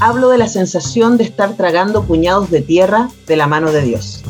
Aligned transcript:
Hablo 0.00 0.28
de 0.28 0.36
la 0.36 0.46
sensación 0.46 1.16
de 1.16 1.24
estar 1.24 1.56
tragando 1.56 2.04
puñados 2.04 2.50
de 2.50 2.60
tierra 2.60 3.08
de 3.26 3.36
la 3.36 3.46
mano 3.46 3.72
de 3.72 3.80
Dios. 3.80 4.22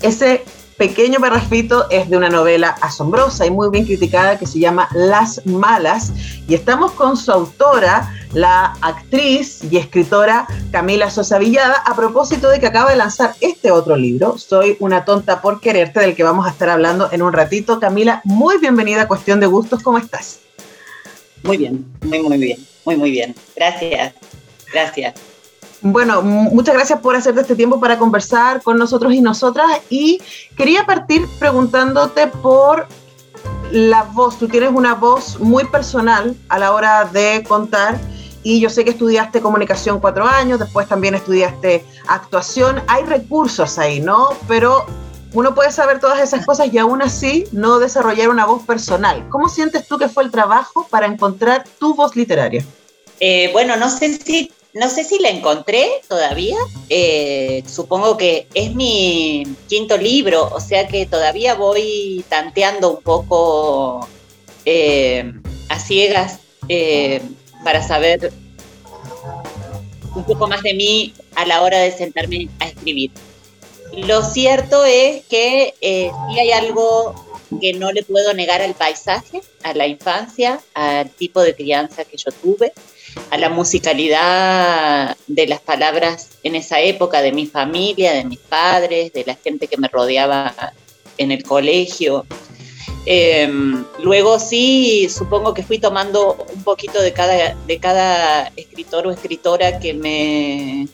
Ese 0.00 0.44
pequeño 0.78 1.20
parrafito 1.20 1.88
es 1.90 2.08
de 2.08 2.16
una 2.16 2.30
novela 2.30 2.74
asombrosa 2.80 3.44
y 3.44 3.50
muy 3.50 3.68
bien 3.68 3.84
criticada 3.84 4.38
que 4.38 4.46
se 4.46 4.60
llama 4.60 4.88
Las 4.94 5.44
Malas 5.44 6.12
y 6.48 6.54
estamos 6.54 6.92
con 6.92 7.18
su 7.18 7.30
autora, 7.30 8.14
la 8.32 8.76
actriz 8.80 9.62
y 9.70 9.76
escritora 9.76 10.46
Camila 10.72 11.10
Sosa 11.10 11.38
Villada, 11.38 11.82
a 11.84 11.94
propósito 11.94 12.48
de 12.48 12.60
que 12.60 12.66
acaba 12.66 12.90
de 12.90 12.96
lanzar 12.96 13.34
este 13.42 13.70
otro 13.70 13.96
libro, 13.96 14.38
Soy 14.38 14.78
una 14.80 15.04
tonta 15.04 15.42
por 15.42 15.60
quererte, 15.60 16.00
del 16.00 16.16
que 16.16 16.24
vamos 16.24 16.46
a 16.46 16.50
estar 16.50 16.70
hablando 16.70 17.10
en 17.12 17.20
un 17.20 17.32
ratito. 17.34 17.78
Camila, 17.78 18.22
muy 18.24 18.56
bienvenida 18.58 19.02
a 19.02 19.08
Cuestión 19.08 19.38
de 19.38 19.46
Gustos, 19.46 19.82
¿cómo 19.82 19.98
estás? 19.98 20.40
Muy 21.44 21.58
bien, 21.58 21.84
muy, 22.02 22.22
muy 22.22 22.38
bien, 22.38 22.66
muy, 22.84 22.96
muy 22.96 23.10
bien. 23.10 23.34
Gracias, 23.54 24.14
gracias. 24.72 25.14
Bueno, 25.82 26.22
muchas 26.22 26.74
gracias 26.74 27.00
por 27.00 27.14
hacerte 27.14 27.42
este 27.42 27.54
tiempo 27.54 27.78
para 27.78 27.98
conversar 27.98 28.62
con 28.62 28.78
nosotros 28.78 29.12
y 29.12 29.20
nosotras. 29.20 29.68
Y 29.90 30.18
quería 30.56 30.86
partir 30.86 31.26
preguntándote 31.38 32.28
por 32.28 32.86
la 33.70 34.04
voz. 34.04 34.38
Tú 34.38 34.48
tienes 34.48 34.70
una 34.72 34.94
voz 34.94 35.38
muy 35.38 35.64
personal 35.66 36.34
a 36.48 36.58
la 36.58 36.72
hora 36.72 37.04
de 37.04 37.44
contar. 37.46 38.00
Y 38.42 38.60
yo 38.60 38.70
sé 38.70 38.84
que 38.84 38.90
estudiaste 38.90 39.42
comunicación 39.42 40.00
cuatro 40.00 40.26
años, 40.26 40.58
después 40.58 40.88
también 40.88 41.14
estudiaste 41.14 41.84
actuación. 42.08 42.82
Hay 42.86 43.04
recursos 43.04 43.78
ahí, 43.78 44.00
¿no? 44.00 44.30
Pero 44.48 44.86
uno 45.34 45.52
puede 45.54 45.72
saber 45.72 45.98
todas 45.98 46.20
esas 46.20 46.46
cosas 46.46 46.72
y 46.72 46.78
aún 46.78 47.02
así 47.02 47.44
no 47.50 47.80
desarrollar 47.80 48.28
una 48.28 48.46
voz 48.46 48.62
personal. 48.62 49.28
¿Cómo 49.28 49.48
sientes 49.48 49.86
tú 49.88 49.98
que 49.98 50.08
fue 50.08 50.22
el 50.22 50.30
trabajo 50.30 50.86
para 50.88 51.06
encontrar 51.06 51.64
tu 51.80 51.94
voz 51.94 52.14
literaria? 52.14 52.64
Eh, 53.18 53.50
bueno, 53.52 53.76
no 53.76 53.90
sé 53.90 54.16
si 54.16 54.50
no 54.72 54.88
sé 54.88 55.04
si 55.04 55.18
la 55.18 55.30
encontré 55.30 55.88
todavía. 56.08 56.56
Eh, 56.88 57.62
supongo 57.66 58.16
que 58.16 58.48
es 58.54 58.74
mi 58.74 59.44
quinto 59.68 59.96
libro, 59.96 60.48
o 60.52 60.60
sea 60.60 60.86
que 60.86 61.06
todavía 61.06 61.54
voy 61.54 62.24
tanteando 62.28 62.92
un 62.92 63.02
poco 63.02 64.08
eh, 64.64 65.32
a 65.68 65.78
ciegas 65.78 66.38
para 67.64 67.82
saber 67.82 68.32
un 70.14 70.24
poco 70.24 70.46
más 70.46 70.62
de 70.62 70.74
mí 70.74 71.12
a 71.34 71.44
la 71.44 71.62
hora 71.62 71.78
de 71.78 71.90
sentarme 71.90 72.48
a 72.60 72.66
escribir. 72.66 73.10
Lo 73.96 74.22
cierto 74.22 74.84
es 74.84 75.24
que 75.26 75.74
eh, 75.80 76.10
sí 76.28 76.38
hay 76.38 76.50
algo 76.52 77.14
que 77.60 77.74
no 77.74 77.92
le 77.92 78.02
puedo 78.02 78.34
negar 78.34 78.60
al 78.62 78.74
paisaje, 78.74 79.40
a 79.62 79.72
la 79.74 79.86
infancia, 79.86 80.60
al 80.74 81.10
tipo 81.10 81.40
de 81.40 81.54
crianza 81.54 82.04
que 82.04 82.16
yo 82.16 82.32
tuve, 82.32 82.72
a 83.30 83.38
la 83.38 83.48
musicalidad 83.48 85.16
de 85.26 85.46
las 85.46 85.60
palabras 85.60 86.30
en 86.42 86.56
esa 86.56 86.80
época 86.80 87.22
de 87.22 87.32
mi 87.32 87.46
familia, 87.46 88.12
de 88.12 88.24
mis 88.24 88.40
padres, 88.40 89.12
de 89.12 89.24
la 89.24 89.36
gente 89.36 89.68
que 89.68 89.76
me 89.76 89.88
rodeaba 89.88 90.54
en 91.18 91.30
el 91.30 91.44
colegio. 91.44 92.26
Em, 93.06 93.84
luego 93.98 94.40
sí, 94.40 95.08
supongo 95.10 95.52
que 95.52 95.62
fui 95.62 95.78
tomando 95.78 96.46
un 96.54 96.64
poquito 96.64 97.00
de 97.02 97.12
cada, 97.12 97.54
de 97.54 97.78
cada 97.78 98.50
escritor 98.56 99.06
o 99.06 99.10
escritora 99.10 99.78
que 99.78 99.92
me, 99.92 100.88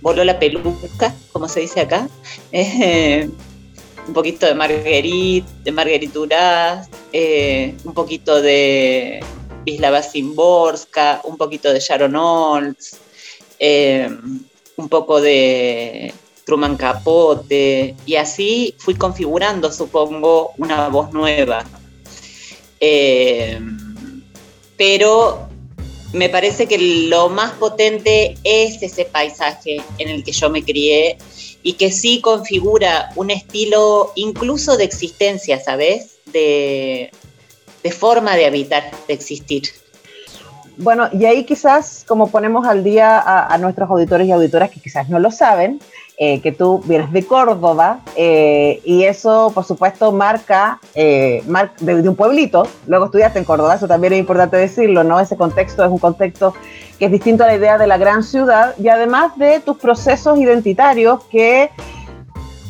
voló 0.00 0.24
la 0.24 0.38
peluca, 0.38 1.14
como 1.32 1.48
se 1.48 1.60
dice 1.60 1.80
acá. 1.80 2.08
Eh, 2.52 3.28
un 4.06 4.14
poquito 4.14 4.46
de 4.46 4.54
Marguerite, 4.54 5.48
de 5.64 5.72
Marguerite 5.72 6.12
Duras, 6.12 6.88
eh, 7.12 7.74
un 7.84 7.92
poquito 7.92 8.40
de 8.40 9.20
Wisława 9.66 10.00
Szymborska, 10.00 11.22
un 11.24 11.36
poquito 11.36 11.72
de 11.72 11.80
Sharon 11.80 12.14
Olds, 12.14 12.98
eh, 13.58 14.08
un 14.76 14.88
poco 14.88 15.20
de 15.20 16.14
Truman 16.44 16.76
Capote, 16.76 17.96
y 18.06 18.14
así 18.14 18.76
fui 18.78 18.94
configurando, 18.94 19.72
supongo, 19.72 20.52
una 20.56 20.88
voz 20.88 21.12
nueva. 21.12 21.64
pero 24.78 25.48
me 26.12 26.28
parece 26.28 26.66
que 26.66 26.78
lo 27.08 27.28
más 27.28 27.52
potente 27.52 28.36
es 28.44 28.82
ese 28.82 29.04
paisaje 29.04 29.82
en 29.98 30.08
el 30.08 30.24
que 30.24 30.32
yo 30.32 30.50
me 30.50 30.62
crié 30.62 31.18
y 31.62 31.74
que 31.74 31.90
sí 31.90 32.20
configura 32.20 33.10
un 33.16 33.30
estilo 33.30 34.12
incluso 34.14 34.76
de 34.76 34.84
existencia, 34.84 35.60
¿sabes? 35.60 36.18
De, 36.26 37.10
forma 37.98 38.34
de 38.34 38.46
habitar, 38.46 38.90
de 39.06 39.14
existir. 39.14 39.62
Bueno, 40.76 41.08
y 41.12 41.24
ahí 41.24 41.44
quizás, 41.44 42.04
como 42.06 42.30
ponemos 42.30 42.66
al 42.66 42.82
día 42.82 43.20
a 43.20 43.56
nuestros 43.58 43.88
auditores 43.88 44.26
y 44.26 44.32
auditoras 44.32 44.70
que 44.70 44.80
quizás 44.80 45.08
no 45.08 45.20
lo 45.20 45.30
saben, 45.30 45.80
eh, 46.18 46.40
que 46.40 46.50
tú 46.50 46.82
vienes 46.86 47.12
de 47.12 47.26
Córdoba 47.26 48.00
eh, 48.16 48.80
y 48.86 49.04
eso, 49.04 49.52
por 49.54 49.64
supuesto, 49.64 50.12
marca 50.12 50.80
eh, 50.94 51.42
de, 51.80 52.08
un 52.08 52.16
pueblito. 52.16 52.66
Luego 52.86 53.04
estudiaste 53.04 53.38
en 53.38 53.44
Córdoba, 53.44 53.74
eso 53.74 53.86
también 53.86 54.14
es 54.14 54.20
importante 54.20 54.56
decirlo, 54.56 55.04
¿no? 55.04 55.20
Ese 55.20 55.36
contexto 55.36 55.84
es 55.84 55.90
un 55.90 55.98
contexto 55.98 56.54
que 56.98 57.04
es 57.04 57.12
distinto 57.12 57.44
a 57.44 57.48
la 57.48 57.56
idea 57.56 57.76
de 57.76 57.86
la 57.86 57.98
gran 57.98 58.22
ciudad 58.22 58.74
y 58.78 58.88
además 58.88 59.36
de 59.36 59.60
tus 59.60 59.76
procesos 59.76 60.38
identitarios 60.38 61.22
que, 61.24 61.70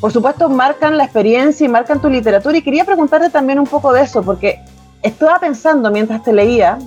por 0.00 0.10
supuesto, 0.10 0.48
marcan 0.48 0.96
la 0.96 1.04
experiencia 1.04 1.64
y 1.64 1.68
marcan 1.68 2.02
tu 2.02 2.10
literatura. 2.10 2.58
Y 2.58 2.62
quería 2.62 2.84
preguntarte 2.84 3.30
también 3.30 3.60
un 3.60 3.66
poco 3.68 3.92
de 3.92 4.02
eso, 4.02 4.24
porque 4.24 4.58
estaba 5.02 5.38
pensando 5.38 5.92
mientras 5.92 6.24
te 6.24 6.32
leía 6.32 6.80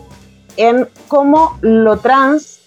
en 0.57 0.89
cómo 1.07 1.57
lo 1.61 1.99
trans 1.99 2.59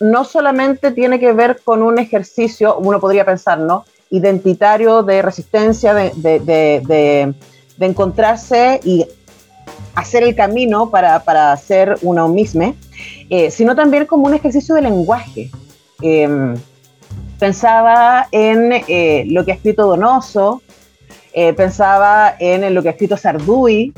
no 0.00 0.24
solamente 0.24 0.90
tiene 0.92 1.18
que 1.18 1.32
ver 1.32 1.60
con 1.62 1.82
un 1.82 1.98
ejercicio, 1.98 2.76
uno 2.78 3.00
podría 3.00 3.24
pensar, 3.24 3.58
¿no? 3.58 3.84
Identitario 4.10 5.02
de 5.02 5.22
resistencia, 5.22 5.94
de, 5.94 7.34
encontrarse 7.80 8.80
y 8.84 9.06
hacer 9.94 10.22
el 10.22 10.34
camino 10.34 10.90
para, 10.90 11.20
para 11.24 11.56
ser 11.56 11.96
uno 12.02 12.28
mismo, 12.28 12.74
eh, 13.30 13.50
sino 13.50 13.74
también 13.76 14.06
como 14.06 14.26
un 14.26 14.34
ejercicio 14.34 14.74
de 14.74 14.82
lenguaje. 14.82 15.50
Em, 16.00 16.54
pensaba 17.38 18.28
en 18.32 18.72
eh, 18.72 19.24
lo 19.28 19.44
que 19.44 19.52
ha 19.52 19.54
escrito 19.54 19.86
Donoso, 19.86 20.62
eh, 21.32 21.52
pensaba 21.52 22.34
en 22.38 22.72
lo 22.74 22.82
que 22.82 22.88
ha 22.88 22.92
escrito 22.92 23.16
Sarduy, 23.16 23.92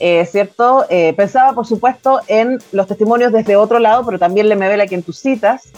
eh, 0.00 0.26
¿cierto? 0.30 0.86
Eh, 0.88 1.12
pensaba, 1.16 1.52
por 1.54 1.66
supuesto, 1.66 2.20
en 2.28 2.58
los 2.72 2.86
testimonios 2.86 3.32
desde 3.32 3.56
otro 3.56 3.78
lado, 3.78 4.04
pero 4.04 4.18
también 4.18 4.48
le 4.48 4.56
me 4.56 4.68
vela 4.68 4.84
en 4.84 5.02
tus 5.02 5.18
citas. 5.18 5.68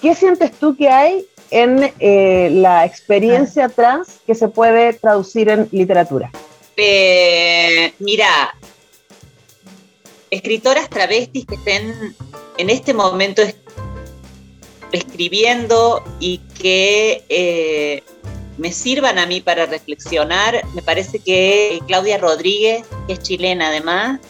¿Qué 0.00 0.14
sientes 0.14 0.52
tú 0.52 0.76
que 0.76 0.88
hay 0.88 1.26
en 1.50 1.92
eh, 1.98 2.48
la 2.52 2.84
experiencia 2.84 3.68
trans 3.68 4.20
que 4.26 4.34
se 4.34 4.48
puede 4.48 4.92
traducir 4.94 5.48
en 5.48 5.68
literatura? 5.70 6.30
mira, 7.98 8.54
escritoras 10.30 10.88
travestis 10.88 11.46
que 11.46 11.54
estén 11.54 12.16
en 12.58 12.70
este 12.70 12.92
momento 12.92 13.42
escribiendo 14.90 16.02
y 16.18 16.38
que 16.60 18.02
me 18.58 18.72
sirvan 18.72 19.18
a 19.18 19.26
mí 19.26 19.40
para 19.40 19.66
reflexionar. 19.66 20.62
Me 20.74 20.82
parece 20.82 21.18
que 21.18 21.80
Claudia 21.86 22.18
Rodríguez, 22.18 22.84
que 23.06 23.14
es 23.14 23.22
chilena 23.22 23.68
además, 23.68 24.20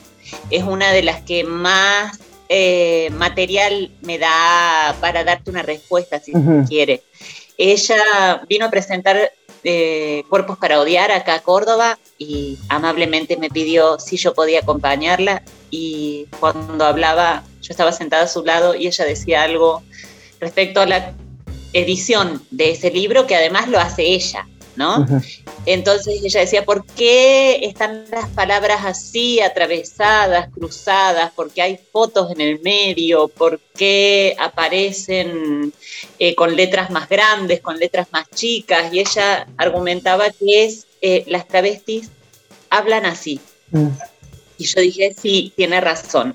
es 0.51 0.65
una 0.65 0.93
de 0.93 1.03
las 1.03 1.23
que 1.23 1.45
más 1.45 2.19
eh, 2.49 3.11
material 3.13 3.91
me 4.03 4.19
da 4.19 4.97
para 5.01 5.25
darte 5.25 5.51
una 5.51 5.63
respuesta, 5.63 6.21
si 6.21 6.33
quiere. 6.69 7.03
Ella 7.59 8.43
vino 8.49 8.67
a 8.67 8.71
presentar 8.71 9.31
eh, 9.65 10.25
Cuerpos 10.29 10.59
para 10.59 10.81
Odiar 10.81 11.13
acá 11.13 11.35
a 11.35 11.43
Córdoba 11.43 11.99
y 12.19 12.59
amablemente 12.69 13.37
me 13.37 13.49
pidió 13.49 13.99
si 14.01 14.17
yo 14.17 14.35
podía 14.35 14.61
acompañarla 14.61 15.43
y 15.71 16.27
cuando 16.41 16.85
hablaba 16.85 17.45
yo 17.61 17.71
estaba 17.71 17.93
sentada 17.93 18.25
a 18.25 18.29
su 18.29 18.45
lado 18.45 18.75
y 18.75 18.89
ella 18.89 19.05
decía 19.05 19.43
algo 19.43 19.83
respecto 20.41 20.81
a 20.81 20.87
la 20.87 21.15
edición 21.73 22.43
de 22.51 22.71
ese 22.71 22.91
libro 22.91 23.27
que 23.27 23.37
además 23.37 23.69
lo 23.69 23.79
hace 23.79 24.03
ella. 24.03 24.47
¿no? 24.77 25.07
Entonces 25.67 26.23
ella 26.25 26.41
decía, 26.41 26.65
¿por 26.65 26.85
qué 26.85 27.61
están 27.65 28.05
las 28.11 28.29
palabras 28.31 28.85
así, 28.85 29.41
atravesadas, 29.41 30.49
cruzadas? 30.53 31.33
¿Por 31.33 31.51
qué 31.51 31.63
hay 31.63 31.79
fotos 31.93 32.31
en 32.31 32.41
el 32.41 32.61
medio? 32.61 33.29
¿Por 33.29 33.61
qué 33.77 34.35
aparecen 34.39 35.73
eh, 36.19 36.35
con 36.35 36.57
letras 36.57 36.91
más 36.91 37.09
grandes, 37.09 37.61
con 37.61 37.79
letras 37.79 38.09
más 38.13 38.29
chicas? 38.31 38.93
Y 38.93 39.01
ella 39.01 39.47
argumentaba 39.57 40.31
que 40.31 40.65
es, 40.65 40.87
eh, 41.01 41.25
las 41.27 41.47
travestis 41.47 42.11
hablan 42.71 43.07
así. 43.07 43.41
Mm. 43.71 43.89
Y 44.59 44.65
yo 44.65 44.81
dije, 44.81 45.15
sí, 45.21 45.53
tiene 45.57 45.81
razón. 45.81 46.35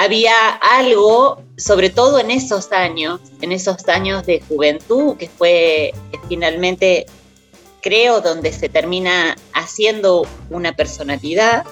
Había 0.00 0.32
algo, 0.48 1.42
sobre 1.56 1.90
todo 1.90 2.20
en 2.20 2.30
esos 2.30 2.70
años, 2.70 3.20
en 3.40 3.50
esos 3.50 3.88
años 3.88 4.24
de 4.24 4.40
juventud, 4.40 5.16
que 5.16 5.28
fue 5.28 5.92
finalmente 6.28 7.06
creo, 7.80 8.20
donde 8.20 8.52
se 8.52 8.68
termina 8.68 9.36
haciendo 9.54 10.24
una 10.50 10.72
personalidad, 10.76 11.64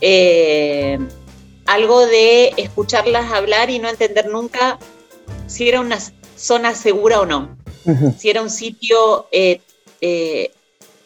eh, 0.00 0.98
algo 1.66 2.06
de 2.06 2.52
escucharlas 2.56 3.30
hablar 3.32 3.70
y 3.70 3.78
no 3.78 3.88
entender 3.88 4.28
nunca 4.28 4.78
si 5.46 5.68
era 5.68 5.80
una 5.80 5.98
zona 6.36 6.74
segura 6.74 7.20
o 7.20 7.26
no, 7.26 7.56
si 8.18 8.30
era 8.30 8.42
un 8.42 8.50
sitio 8.50 9.28
eh, 9.30 9.60
eh, 10.00 10.50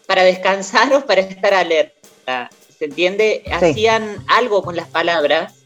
para 0.06 0.22
descansar 0.22 0.94
o 0.94 1.04
para 1.04 1.20
estar 1.20 1.52
alerta. 1.52 2.50
¿Se 2.78 2.86
entiende? 2.86 3.44
Hacían 3.52 4.24
algo 4.26 4.62
con 4.62 4.76
las 4.76 4.88
palabras, 4.88 5.63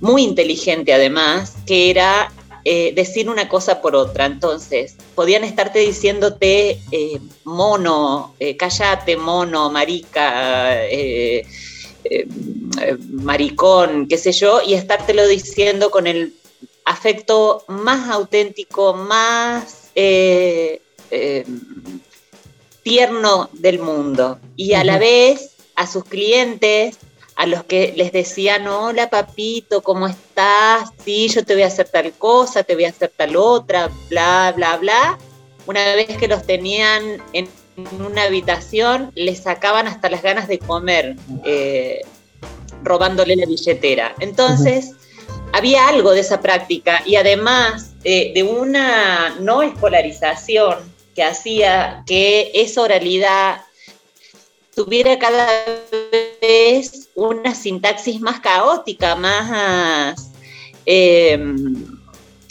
muy 0.00 0.22
inteligente 0.22 0.92
además, 0.92 1.54
que 1.66 1.90
era 1.90 2.32
eh, 2.68 2.92
decir 2.96 3.30
una 3.30 3.48
cosa 3.48 3.80
por 3.80 3.94
otra. 3.94 4.26
Entonces, 4.26 4.96
podían 5.14 5.44
estarte 5.44 5.78
diciéndote 5.78 6.80
eh, 6.90 7.20
mono, 7.44 8.34
eh, 8.40 8.56
callate, 8.56 9.16
mono, 9.16 9.70
marica, 9.70 10.80
maricón, 13.10 14.08
qué 14.08 14.18
sé 14.18 14.32
yo, 14.32 14.60
y 14.66 14.74
estártelo 14.74 15.28
diciendo 15.28 15.92
con 15.92 16.08
el 16.08 16.34
afecto 16.84 17.64
más 17.68 18.10
auténtico, 18.10 18.94
más 18.94 19.92
tierno 22.82 23.50
del 23.52 23.78
mundo. 23.78 24.40
Y 24.56 24.72
a 24.72 24.82
la 24.82 24.98
vez 24.98 25.52
a 25.76 25.86
sus 25.86 26.04
clientes 26.04 26.98
a 27.36 27.46
los 27.46 27.64
que 27.64 27.92
les 27.96 28.12
decían, 28.12 28.66
hola 28.66 29.10
papito, 29.10 29.82
¿cómo 29.82 30.08
estás? 30.08 30.90
Sí, 31.04 31.28
yo 31.28 31.44
te 31.44 31.52
voy 31.52 31.62
a 31.64 31.66
hacer 31.66 31.88
tal 31.88 32.12
cosa, 32.12 32.62
te 32.62 32.74
voy 32.74 32.86
a 32.86 32.88
hacer 32.88 33.12
tal 33.14 33.36
otra, 33.36 33.90
bla, 34.08 34.52
bla, 34.56 34.76
bla. 34.78 35.18
Una 35.66 35.94
vez 35.94 36.16
que 36.16 36.28
los 36.28 36.46
tenían 36.46 37.22
en 37.34 37.48
una 38.00 38.22
habitación, 38.22 39.12
les 39.14 39.42
sacaban 39.42 39.86
hasta 39.86 40.08
las 40.08 40.22
ganas 40.22 40.48
de 40.48 40.58
comer, 40.58 41.16
eh, 41.44 42.00
robándole 42.82 43.36
la 43.36 43.44
billetera. 43.44 44.14
Entonces, 44.20 44.92
había 45.52 45.88
algo 45.88 46.12
de 46.12 46.20
esa 46.20 46.40
práctica 46.40 47.02
y 47.04 47.16
además 47.16 47.92
eh, 48.04 48.32
de 48.34 48.44
una 48.44 49.36
no 49.40 49.62
escolarización 49.62 50.78
que 51.14 51.22
hacía 51.22 52.02
que 52.06 52.50
esa 52.54 52.82
oralidad 52.82 53.60
tuviera 54.74 55.18
cada 55.18 55.48
vez 56.40 57.05
una 57.16 57.54
sintaxis 57.54 58.20
más 58.20 58.40
caótica, 58.40 59.16
más 59.16 60.30
em, 60.84 61.98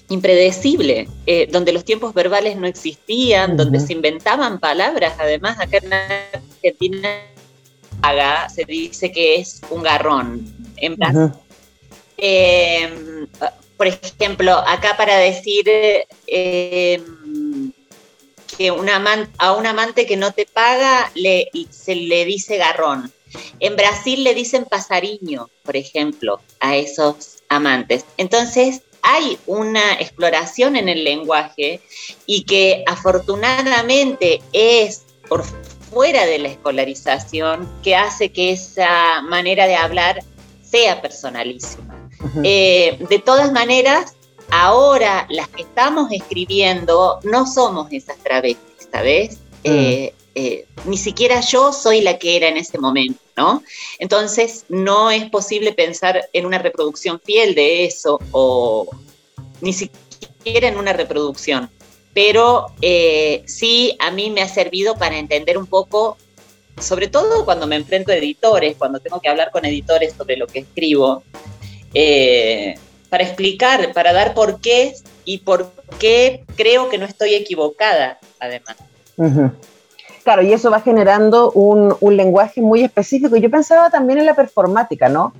impredecible, 0.09 1.07
eh, 1.25 1.47
donde 1.49 1.71
los 1.71 1.85
tiempos 1.85 2.13
verbales 2.13 2.57
no 2.57 2.67
existían, 2.67 3.55
donde 3.55 3.79
se 3.79 3.93
inventaban 3.93 4.59
palabras, 4.59 5.13
además 5.19 5.59
acá 5.59 5.77
en 5.77 5.93
Argentina 5.93 7.21
se 8.53 8.65
dice 8.65 9.11
que 9.11 9.35
es 9.35 9.61
un 9.69 9.83
garrón. 9.83 10.45
En 10.77 10.97
em, 12.17 13.27
por 13.77 13.87
ejemplo, 13.87 14.51
acá 14.51 14.97
para 14.97 15.17
decir 15.17 15.65
que 15.65 17.01
a 19.37 19.51
un 19.53 19.65
amante 19.67 20.05
que 20.05 20.17
no 20.17 20.31
te 20.31 20.45
paga 20.45 21.11
le, 21.13 21.49
se 21.69 21.95
le 21.95 22.25
dice 22.25 22.57
garrón. 22.57 23.11
En 23.59 23.75
Brasil 23.75 24.23
le 24.23 24.33
dicen 24.33 24.65
pasariño, 24.65 25.49
por 25.63 25.75
ejemplo, 25.75 26.39
a 26.59 26.75
esos 26.75 27.43
amantes. 27.49 28.05
Entonces, 28.17 28.81
hay 29.01 29.37
una 29.45 29.93
exploración 29.93 30.75
en 30.75 30.89
el 30.89 31.03
lenguaje 31.03 31.79
y 32.25 32.43
que 32.43 32.83
afortunadamente 32.87 34.41
es 34.51 35.03
por 35.29 35.43
fuera 35.91 36.25
de 36.25 36.39
la 36.39 36.49
escolarización 36.49 37.69
que 37.83 37.95
hace 37.95 38.31
que 38.31 38.51
esa 38.51 39.21
manera 39.21 39.67
de 39.67 39.75
hablar 39.75 40.23
sea 40.63 41.01
personalísima. 41.01 42.09
Eh, 42.43 42.97
de 43.07 43.19
todas 43.19 43.51
maneras, 43.51 44.15
ahora 44.49 45.27
las 45.29 45.47
que 45.49 45.61
estamos 45.61 46.11
escribiendo 46.11 47.19
no 47.23 47.45
somos 47.45 47.91
esas 47.91 48.17
travestis, 48.17 48.89
¿sabes? 48.91 49.37
Mm. 49.63 49.65
Eh, 49.65 50.13
eh, 50.35 50.67
ni 50.85 50.97
siquiera 50.97 51.39
yo 51.41 51.71
soy 51.71 52.01
la 52.01 52.17
que 52.17 52.35
era 52.35 52.47
en 52.47 52.57
ese 52.57 52.77
momento, 52.77 53.19
¿no? 53.35 53.63
Entonces 53.99 54.65
no 54.69 55.11
es 55.11 55.29
posible 55.29 55.73
pensar 55.73 56.29
en 56.33 56.45
una 56.45 56.57
reproducción 56.57 57.19
fiel 57.23 57.55
de 57.55 57.85
eso 57.85 58.19
ni 59.61 59.73
siquiera 59.73 60.67
en 60.67 60.77
una 60.77 60.93
reproducción. 60.93 61.69
Pero 62.13 62.67
eh, 62.81 63.43
sí, 63.45 63.97
a 63.99 64.11
mí 64.11 64.29
me 64.29 64.41
ha 64.41 64.47
servido 64.47 64.95
para 64.95 65.17
entender 65.17 65.57
un 65.57 65.67
poco, 65.67 66.17
sobre 66.79 67.07
todo 67.07 67.43
cuando 67.43 67.67
me 67.67 67.75
enfrento 67.75 68.11
a 68.11 68.15
editores, 68.15 68.77
cuando 68.77 68.99
tengo 68.99 69.19
que 69.19 69.27
hablar 69.27 69.51
con 69.51 69.65
editores 69.65 70.13
sobre 70.17 70.37
lo 70.37 70.47
que 70.47 70.59
escribo, 70.59 71.23
para 73.09 73.23
explicar, 73.23 73.93
para 73.93 74.13
dar 74.13 74.33
por 74.33 74.59
qué 74.61 74.93
y 75.25 75.39
por 75.39 75.71
qué 75.99 76.43
creo 76.55 76.89
que 76.89 76.97
no 76.97 77.05
estoy 77.05 77.33
equivocada, 77.33 78.19
además. 78.39 78.77
Claro, 80.25 80.41
y 80.41 80.51
eso 80.51 80.71
va 80.71 80.81
generando 80.81 81.51
un, 81.51 81.95
lenguaje 82.17 82.59
muy 82.59 82.83
específico. 82.83 83.35
Yo 83.37 83.51
pensaba 83.51 83.91
también 83.91 84.17
en 84.17 84.25
la 84.25 84.33
performática, 84.33 85.07
¿no? 85.07 85.33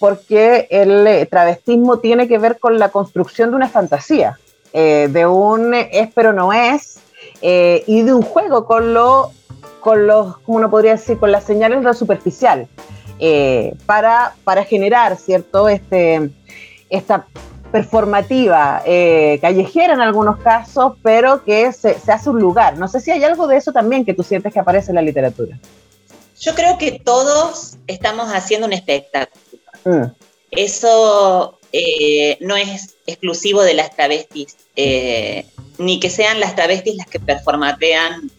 Porque 0.00 0.66
el 0.68 1.06
eh, 1.06 1.26
travestismo 1.26 2.00
tiene 2.00 2.26
que 2.26 2.36
ver 2.36 2.58
con 2.58 2.76
la 2.76 2.88
construcción 2.88 3.50
de 3.50 3.56
una 3.56 3.68
fantasía, 3.68 4.36
eh, 4.72 5.06
de 5.12 5.28
un 5.28 5.74
es 5.74 6.08
pero 6.12 6.32
no 6.32 6.52
es, 6.52 6.98
eh, 7.40 7.84
y 7.86 8.02
de 8.02 8.14
un 8.14 8.22
juego 8.22 8.66
con, 8.66 8.94
lo, 8.94 9.30
con 9.78 10.08
los, 10.08 10.38
¿cómo 10.38 10.58
uno 10.58 10.70
podría 10.70 10.96
decir? 10.96 11.18
Con 11.18 11.30
las 11.30 11.44
señales 11.44 11.78
de 11.78 11.84
lo 11.84 11.94
superficial, 11.94 12.66
para, 13.86 14.34
para 14.42 14.64
generar, 14.64 15.16
¿cierto? 15.18 15.68
Este, 15.68 16.30
esta 16.90 17.26
performativa, 17.70 18.82
eh, 18.86 19.38
callejera 19.40 19.94
en 19.94 20.00
algunos 20.00 20.38
casos, 20.38 20.94
pero 21.02 21.44
que 21.44 21.72
se, 21.72 21.96
hace 22.08 22.30
un 22.30 22.40
lugar. 22.40 22.78
No 22.78 22.88
sé 22.88 23.00
si 23.00 23.10
hay 23.10 23.22
algo 23.24 23.46
de 23.46 23.56
eso 23.56 23.72
también 23.72 24.04
que 24.04 24.14
tú 24.14 24.22
sientes 24.22 24.52
que 24.52 24.60
aparece 24.60 24.90
en 24.90 24.96
la 24.96 25.02
literatura. 25.02 25.58
Yo 26.40 26.54
creo 26.54 26.78
que 26.78 27.00
todos 27.04 27.76
estamos 27.86 28.28
haciendo 28.28 28.66
un 28.66 28.72
espectáculo. 28.72 29.42
Mm. 29.84 30.04
Eso 30.50 31.58
eh, 31.72 32.38
no 32.40 32.56
es 32.56 32.96
exclusivo 33.06 33.62
de 33.62 33.74
las 33.74 33.94
travestis, 33.94 34.56
eh, 34.76 35.46
ni 35.78 36.00
que 36.00 36.10
sean 36.10 36.40
las 36.40 36.54
travestis 36.54 36.96
las 36.96 37.06
que 37.06 37.20
performatean 37.20 38.30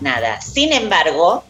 nada. 0.00 0.40
Sin 0.40 0.72
embargo, 0.72 1.44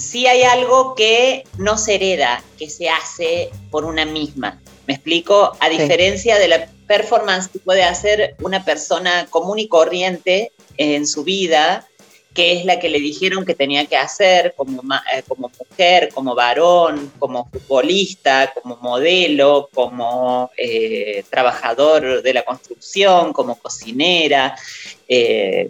sí 0.00 0.26
hay 0.26 0.42
algo 0.42 0.94
que 0.94 1.44
no 1.58 1.78
se 1.78 1.96
hereda, 1.96 2.42
que 2.58 2.70
se 2.70 2.88
hace 2.88 3.50
por 3.70 3.84
una 3.84 4.04
misma. 4.04 4.60
¿Me 4.86 4.94
explico? 4.94 5.52
A 5.60 5.68
diferencia 5.68 6.38
de 6.38 6.48
la 6.48 6.68
performance 6.86 7.48
que 7.48 7.60
puede 7.60 7.84
hacer 7.84 8.34
una 8.40 8.64
persona 8.64 9.26
común 9.30 9.58
y 9.58 9.68
corriente 9.68 10.52
en 10.76 11.06
su 11.06 11.22
vida, 11.22 11.86
que 12.34 12.52
es 12.52 12.64
la 12.64 12.80
que 12.80 12.88
le 12.88 12.98
dijeron 12.98 13.44
que 13.44 13.54
tenía 13.54 13.86
que 13.86 13.96
hacer 13.96 14.54
como, 14.56 14.82
eh, 15.14 15.22
como 15.28 15.50
mujer, 15.68 16.10
como 16.14 16.34
varón, 16.34 17.12
como 17.18 17.48
futbolista, 17.50 18.52
como 18.54 18.76
modelo, 18.76 19.68
como 19.72 20.50
eh, 20.56 21.24
trabajador 21.28 22.22
de 22.22 22.34
la 22.34 22.44
construcción, 22.44 23.32
como 23.32 23.56
cocinera. 23.56 24.56
Eh, 25.06 25.68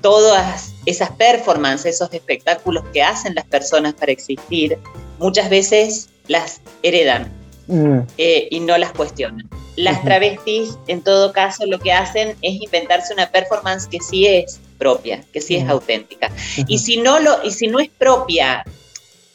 todas 0.00 0.72
esas 0.86 1.10
performances, 1.12 1.96
esos 1.96 2.12
espectáculos 2.12 2.84
que 2.92 3.02
hacen 3.02 3.34
las 3.34 3.46
personas 3.46 3.94
para 3.94 4.12
existir, 4.12 4.78
muchas 5.18 5.50
veces 5.50 6.08
las 6.26 6.60
heredan 6.82 7.30
mm. 7.66 7.98
eh, 8.18 8.48
y 8.50 8.60
no 8.60 8.76
las 8.78 8.92
cuestionan. 8.92 9.48
Las 9.76 10.02
travestis, 10.04 10.76
en 10.88 11.02
todo 11.02 11.32
caso, 11.32 11.64
lo 11.66 11.78
que 11.78 11.92
hacen 11.92 12.36
es 12.42 12.60
inventarse 12.60 13.14
una 13.14 13.30
performance 13.30 13.86
que 13.86 13.98
sí 14.00 14.26
es 14.26 14.60
propia, 14.78 15.24
que 15.32 15.40
sí 15.40 15.56
es 15.56 15.68
auténtica. 15.68 16.30
Y 16.66 16.78
si 16.78 16.98
no 16.98 17.20
lo, 17.20 17.42
y 17.44 17.50
si 17.50 17.68
no 17.68 17.78
es 17.80 17.88
propia 17.88 18.64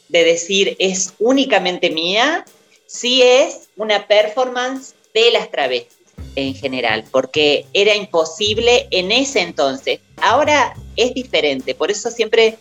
de 0.08 0.24
decir 0.24 0.76
es 0.78 1.14
únicamente 1.18 1.90
mía, 1.90 2.44
sí 2.86 3.22
es 3.22 3.68
una 3.76 4.06
performance 4.06 4.94
de 5.14 5.30
las 5.32 5.50
travestis 5.50 5.95
en 6.36 6.54
general, 6.54 7.04
porque 7.10 7.66
era 7.72 7.96
imposible 7.96 8.86
en 8.90 9.10
ese 9.10 9.40
entonces. 9.40 10.00
Ahora 10.18 10.74
es 10.94 11.14
diferente, 11.14 11.74
por 11.74 11.90
eso 11.90 12.10
siempre 12.10 12.58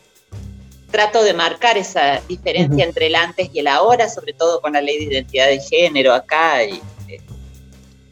trato 0.90 1.24
de 1.24 1.34
marcar 1.34 1.78
esa 1.78 2.22
diferencia 2.28 2.86
entre 2.86 3.08
el 3.08 3.16
antes 3.16 3.50
y 3.54 3.60
el 3.60 3.68
ahora, 3.68 4.10
sobre 4.10 4.34
todo 4.34 4.62
con 4.62 4.74
la 4.74 4.82
ley 4.82 4.98
de 5.00 5.14
identidad 5.14 5.48
de 5.48 5.60
género 5.60 6.14
acá 6.14 6.64
y 6.64 6.82
eh, 7.10 7.22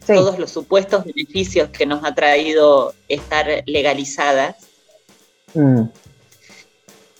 todos 0.06 0.38
los 0.38 0.50
supuestos 0.50 1.04
beneficios 1.04 1.70
que 1.70 1.86
nos 1.86 2.04
ha 2.04 2.14
traído 2.14 2.94
estar 3.08 3.62
legalizadas. 3.66 4.56
Mm. 5.54 5.84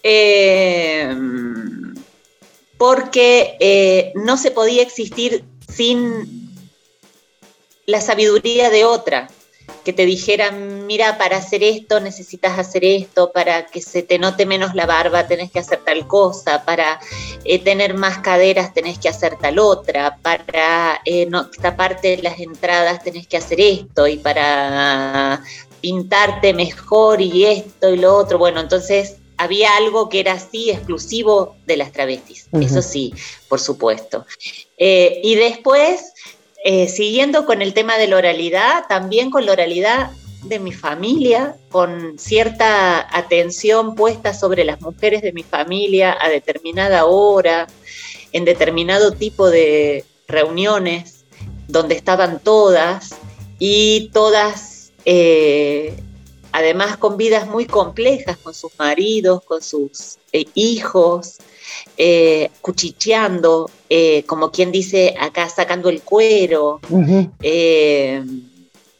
Eh, 0.02 1.16
porque 2.76 3.56
eh, 3.60 4.12
no 4.16 4.36
se 4.36 4.50
podía 4.50 4.82
existir 4.82 5.44
sin 5.74 6.43
la 7.86 8.00
sabiduría 8.00 8.70
de 8.70 8.84
otra, 8.84 9.28
que 9.84 9.92
te 9.92 10.06
dijeran, 10.06 10.86
mira, 10.86 11.18
para 11.18 11.36
hacer 11.36 11.62
esto 11.62 12.00
necesitas 12.00 12.58
hacer 12.58 12.84
esto, 12.84 13.32
para 13.32 13.66
que 13.66 13.80
se 13.80 14.02
te 14.02 14.18
note 14.18 14.46
menos 14.46 14.74
la 14.74 14.86
barba 14.86 15.26
tenés 15.26 15.50
que 15.50 15.58
hacer 15.58 15.80
tal 15.84 16.06
cosa, 16.06 16.64
para 16.64 17.00
eh, 17.44 17.58
tener 17.58 17.94
más 17.94 18.18
caderas 18.18 18.72
tenés 18.74 18.98
que 18.98 19.08
hacer 19.08 19.36
tal 19.38 19.58
otra, 19.58 20.18
para 20.22 21.00
eh, 21.04 21.26
no, 21.26 21.50
taparte 21.50 22.18
las 22.22 22.40
entradas 22.40 23.02
tenés 23.02 23.26
que 23.26 23.36
hacer 23.36 23.60
esto, 23.60 24.06
y 24.06 24.16
para 24.16 25.42
pintarte 25.80 26.54
mejor 26.54 27.20
y 27.20 27.44
esto 27.44 27.92
y 27.92 27.98
lo 27.98 28.16
otro. 28.16 28.38
Bueno, 28.38 28.60
entonces 28.60 29.16
había 29.36 29.76
algo 29.76 30.08
que 30.08 30.20
era 30.20 30.32
así 30.32 30.70
exclusivo 30.70 31.56
de 31.66 31.76
las 31.76 31.92
travestis, 31.92 32.48
eso 32.52 32.80
sí, 32.80 33.12
por 33.48 33.60
supuesto. 33.60 34.24
Eh, 34.78 35.20
y 35.22 35.34
después 35.34 36.12
eh, 36.66 36.88
siguiendo 36.88 37.44
con 37.44 37.60
el 37.60 37.74
tema 37.74 37.98
de 37.98 38.08
la 38.08 38.16
oralidad, 38.16 38.86
también 38.88 39.30
con 39.30 39.44
la 39.44 39.52
oralidad 39.52 40.10
de 40.44 40.58
mi 40.58 40.72
familia, 40.72 41.56
con 41.70 42.18
cierta 42.18 43.06
atención 43.14 43.94
puesta 43.94 44.32
sobre 44.32 44.64
las 44.64 44.80
mujeres 44.80 45.20
de 45.20 45.34
mi 45.34 45.42
familia 45.42 46.16
a 46.18 46.30
determinada 46.30 47.04
hora, 47.04 47.66
en 48.32 48.46
determinado 48.46 49.12
tipo 49.12 49.50
de 49.50 50.06
reuniones, 50.26 51.26
donde 51.68 51.96
estaban 51.96 52.40
todas 52.40 53.14
y 53.58 54.08
todas, 54.14 54.92
eh, 55.04 55.94
además 56.54 56.96
con 56.98 57.16
vidas 57.16 57.48
muy 57.48 57.66
complejas, 57.66 58.36
con 58.36 58.54
sus 58.54 58.78
maridos, 58.78 59.42
con 59.42 59.60
sus 59.60 60.18
eh, 60.30 60.44
hijos, 60.54 61.38
eh, 61.96 62.48
cuchicheando, 62.60 63.68
eh, 63.90 64.22
como 64.28 64.52
quien 64.52 64.70
dice 64.70 65.16
acá, 65.18 65.48
sacando 65.48 65.88
el 65.88 66.02
cuero, 66.02 66.80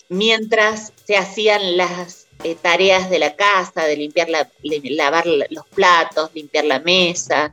mientras 0.09 0.93
se 1.07 1.17
hacían 1.17 1.77
las 1.77 2.27
tareas 2.61 3.09
de 3.09 3.21
la 3.21 3.37
casa, 3.37 3.85
de 3.85 3.99
limpiar 3.99 4.29
la, 4.31 4.51
lavar 4.91 5.25
los 5.25 5.67
platos, 5.73 6.31
limpiar 6.35 6.65
la 6.65 6.81
mesa, 6.81 7.53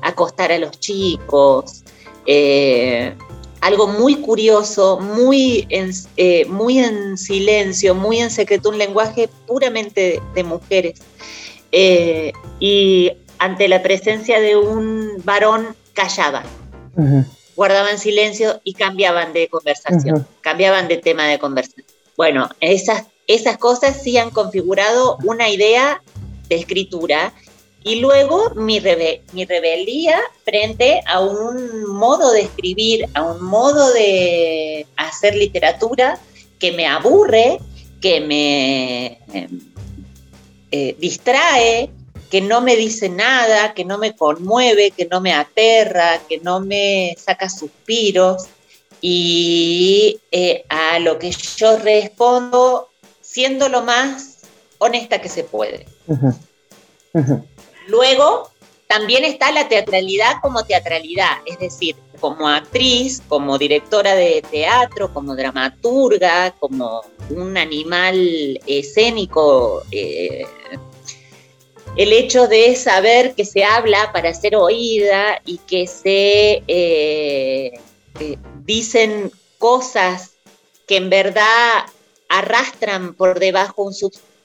acostar 0.00 0.50
a 0.50 0.58
los 0.58 0.80
chicos. 0.80 1.84
Algo 3.62 3.86
muy 3.86 4.16
curioso, 4.16 4.98
muy 4.98 5.66
en, 5.70 5.92
muy 6.50 6.80
en 6.80 7.16
silencio, 7.16 7.94
muy 7.94 8.18
en 8.18 8.30
secreto, 8.30 8.70
un 8.70 8.78
lenguaje 8.78 9.28
puramente 9.46 10.20
de, 10.34 10.44
mujeres. 10.44 11.00
y 11.70 13.12
ante 13.38 13.68
la 13.68 13.82
presencia 13.82 14.40
de 14.40 14.56
un 14.56 15.22
varón 15.24 15.76
callaban, 15.92 16.44
guardaban 17.54 17.98
silencio 17.98 18.60
y 18.64 18.74
cambiaban 18.74 19.32
de 19.32 19.48
conversación, 19.48 20.26
cambiaban 20.40 20.88
de 20.88 20.96
tema 20.96 21.28
de 21.28 21.38
conversación. 21.38 21.86
Bueno, 22.16 22.48
esas, 22.60 23.04
esas 23.28 23.58
cosas 23.58 24.02
sí 24.02 24.18
han 24.18 24.30
configurado 24.30 25.18
una 25.22 25.48
idea 25.48 26.02
de 26.48 26.56
escritura 26.56 27.32
y 27.84 27.96
luego 27.96 28.50
mi, 28.54 28.80
mi 29.32 29.44
rebeldía 29.44 30.20
frente 30.44 31.00
a 31.06 31.20
un 31.20 31.86
modo 31.86 32.32
de 32.32 32.42
escribir, 32.42 33.08
a 33.14 33.22
un 33.22 33.42
modo 33.42 33.92
de 33.92 34.86
hacer 34.96 35.34
literatura 35.34 36.18
que 36.58 36.72
me 36.72 36.86
aburre, 36.86 37.58
que 38.00 38.20
me 38.20 39.18
eh, 40.70 40.96
distrae, 40.98 41.90
que 42.30 42.40
no 42.40 42.60
me 42.60 42.76
dice 42.76 43.08
nada, 43.08 43.74
que 43.74 43.84
no 43.84 43.98
me 43.98 44.14
conmueve, 44.16 44.90
que 44.92 45.06
no 45.06 45.20
me 45.20 45.32
aterra, 45.34 46.20
que 46.28 46.38
no 46.38 46.60
me 46.60 47.16
saca 47.18 47.48
suspiros. 47.50 48.44
Y 49.00 50.20
eh, 50.30 50.64
a 50.68 51.00
lo 51.00 51.18
que 51.18 51.32
yo 51.56 51.76
respondo 51.78 52.88
siendo 53.20 53.68
lo 53.68 53.82
más 53.82 54.38
honesta 54.78 55.20
que 55.20 55.28
se 55.28 55.42
puede. 55.44 55.86
Luego, 57.86 58.50
también 58.86 59.24
está 59.24 59.52
la 59.52 59.68
teatralidad 59.68 60.34
como 60.42 60.64
teatralidad, 60.64 61.38
es 61.46 61.58
decir, 61.58 61.96
como 62.20 62.48
actriz, 62.48 63.22
como 63.26 63.58
directora 63.58 64.14
de 64.14 64.44
teatro, 64.50 65.12
como 65.12 65.34
dramaturga, 65.34 66.52
como 66.60 67.02
un 67.30 67.56
animal 67.56 68.60
escénico 68.66 69.82
eh, 69.90 70.44
el 71.96 72.12
hecho 72.12 72.48
de 72.48 72.74
saber 72.76 73.34
que 73.34 73.44
se 73.44 73.64
habla 73.64 74.12
para 74.12 74.32
ser 74.32 74.56
oída 74.56 75.40
y 75.44 75.58
que 75.58 75.86
se 75.86 76.62
eh, 76.66 77.72
eh, 78.20 78.38
dicen 78.64 79.30
cosas 79.58 80.32
que 80.86 80.96
en 80.96 81.10
verdad 81.10 81.84
arrastran 82.28 83.14
por 83.14 83.38
debajo 83.38 83.82
un 83.82 83.92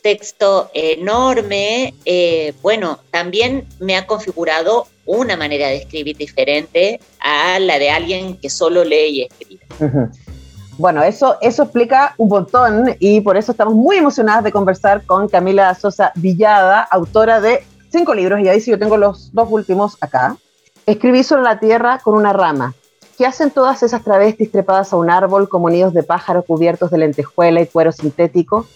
subtexto 0.07 0.69
enorme, 0.73 1.93
eh, 2.05 2.53
bueno, 2.61 2.99
también 3.11 3.67
me 3.79 3.97
ha 3.97 4.07
configurado 4.07 4.87
una 5.05 5.35
manera 5.35 5.67
de 5.67 5.77
escribir 5.77 6.15
diferente 6.17 6.99
a 7.19 7.59
la 7.59 7.77
de 7.77 7.89
alguien 7.89 8.37
que 8.37 8.49
solo 8.49 8.83
lee 8.83 9.07
y 9.09 9.21
escribe. 9.23 9.61
Bueno, 10.77 11.03
eso, 11.03 11.37
eso 11.41 11.63
explica 11.63 12.13
un 12.17 12.29
montón 12.29 12.95
y 12.99 13.19
por 13.21 13.35
eso 13.35 13.51
estamos 13.51 13.73
muy 13.73 13.97
emocionadas 13.97 14.43
de 14.43 14.51
conversar 14.51 15.03
con 15.05 15.27
Camila 15.27 15.73
Sosa 15.75 16.11
Villada, 16.15 16.81
autora 16.83 17.41
de 17.41 17.63
cinco 17.89 18.13
libros, 18.13 18.39
y 18.41 18.47
ahí 18.47 18.61
sí 18.61 18.71
yo 18.71 18.79
tengo 18.79 18.95
los 18.95 19.33
dos 19.33 19.47
últimos 19.49 19.97
acá. 20.01 20.37
Escribí 20.85 21.23
sobre 21.23 21.41
la 21.41 21.59
tierra 21.59 21.99
con 22.03 22.13
una 22.13 22.31
rama. 22.31 22.75
¿Qué 23.17 23.25
hacen 23.25 23.49
todas 23.49 23.81
esas 23.81 24.03
travestis 24.03 24.51
trepadas 24.51 24.93
a 24.93 24.97
un 24.97 25.09
árbol 25.09 25.49
como 25.49 25.69
nidos 25.69 25.93
de 25.93 26.03
pájaro 26.03 26.43
cubiertos 26.43 26.91
de 26.91 26.99
lentejuela 26.99 27.59
y 27.59 27.65
cuero 27.65 27.91
sintético? 27.91 28.67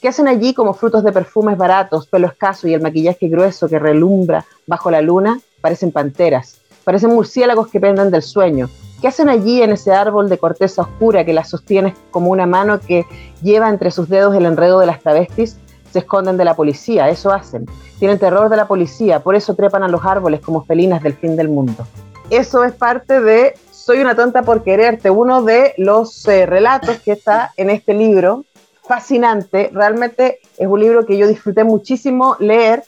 ¿Qué 0.00 0.08
hacen 0.08 0.28
allí 0.28 0.54
como 0.54 0.74
frutos 0.74 1.04
de 1.04 1.12
perfumes 1.12 1.56
baratos, 1.58 2.06
pelo 2.06 2.26
escaso 2.26 2.66
y 2.66 2.74
el 2.74 2.80
maquillaje 2.80 3.28
grueso 3.28 3.68
que 3.68 3.78
relumbra 3.78 4.44
bajo 4.66 4.90
la 4.90 5.00
luna? 5.00 5.40
Parecen 5.60 5.92
panteras, 5.92 6.60
parecen 6.84 7.10
murciélagos 7.10 7.68
que 7.68 7.80
pendan 7.80 8.10
del 8.10 8.22
sueño, 8.22 8.68
¿Qué 9.00 9.08
hacen 9.08 9.30
allí 9.30 9.62
en 9.62 9.72
ese 9.72 9.92
árbol 9.92 10.28
de 10.28 10.36
corteza 10.36 10.82
oscura 10.82 11.24
que 11.24 11.32
las 11.32 11.48
sostiene 11.48 11.94
como 12.10 12.30
una 12.30 12.44
mano 12.44 12.80
que 12.80 13.06
lleva 13.42 13.70
entre 13.70 13.90
sus 13.90 14.10
dedos 14.10 14.36
el 14.36 14.44
enredo 14.44 14.78
de 14.78 14.84
las 14.84 15.00
travestis? 15.00 15.56
Se 15.90 16.00
esconden 16.00 16.36
de 16.36 16.44
la 16.44 16.54
policía, 16.54 17.08
eso 17.08 17.32
hacen. 17.32 17.64
Tienen 17.98 18.18
terror 18.18 18.50
de 18.50 18.58
la 18.58 18.68
policía, 18.68 19.20
por 19.20 19.34
eso 19.34 19.54
trepan 19.54 19.82
a 19.84 19.88
los 19.88 20.04
árboles 20.04 20.40
como 20.40 20.64
felinas 20.64 21.02
del 21.02 21.14
fin 21.14 21.34
del 21.34 21.48
mundo. 21.48 21.86
Eso 22.28 22.62
es 22.62 22.72
parte 22.72 23.20
de 23.20 23.54
Soy 23.72 24.00
una 24.00 24.14
tonta 24.14 24.42
por 24.42 24.62
quererte, 24.62 25.08
uno 25.08 25.42
de 25.42 25.72
los 25.78 26.28
eh, 26.28 26.44
relatos 26.44 26.98
que 27.00 27.12
está 27.12 27.52
en 27.56 27.70
este 27.70 27.94
libro. 27.94 28.44
Fascinante, 28.90 29.70
realmente 29.72 30.40
es 30.58 30.66
un 30.66 30.80
libro 30.80 31.06
que 31.06 31.16
yo 31.16 31.28
disfruté 31.28 31.62
muchísimo 31.62 32.34
leer 32.40 32.82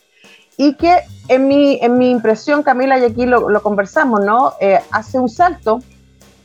y 0.57 0.75
que 0.75 0.97
en 1.29 1.47
mi, 1.47 1.79
en 1.81 1.97
mi 1.97 2.11
impresión, 2.11 2.65
Camila, 2.65 2.99
y 2.99 3.05
aquí 3.05 3.25
lo, 3.25 3.63
conversamos, 3.63 4.25
¿no? 4.25 4.55
Eh, 4.59 4.81
hace 4.91 5.21
un 5.21 5.29
salto 5.29 5.79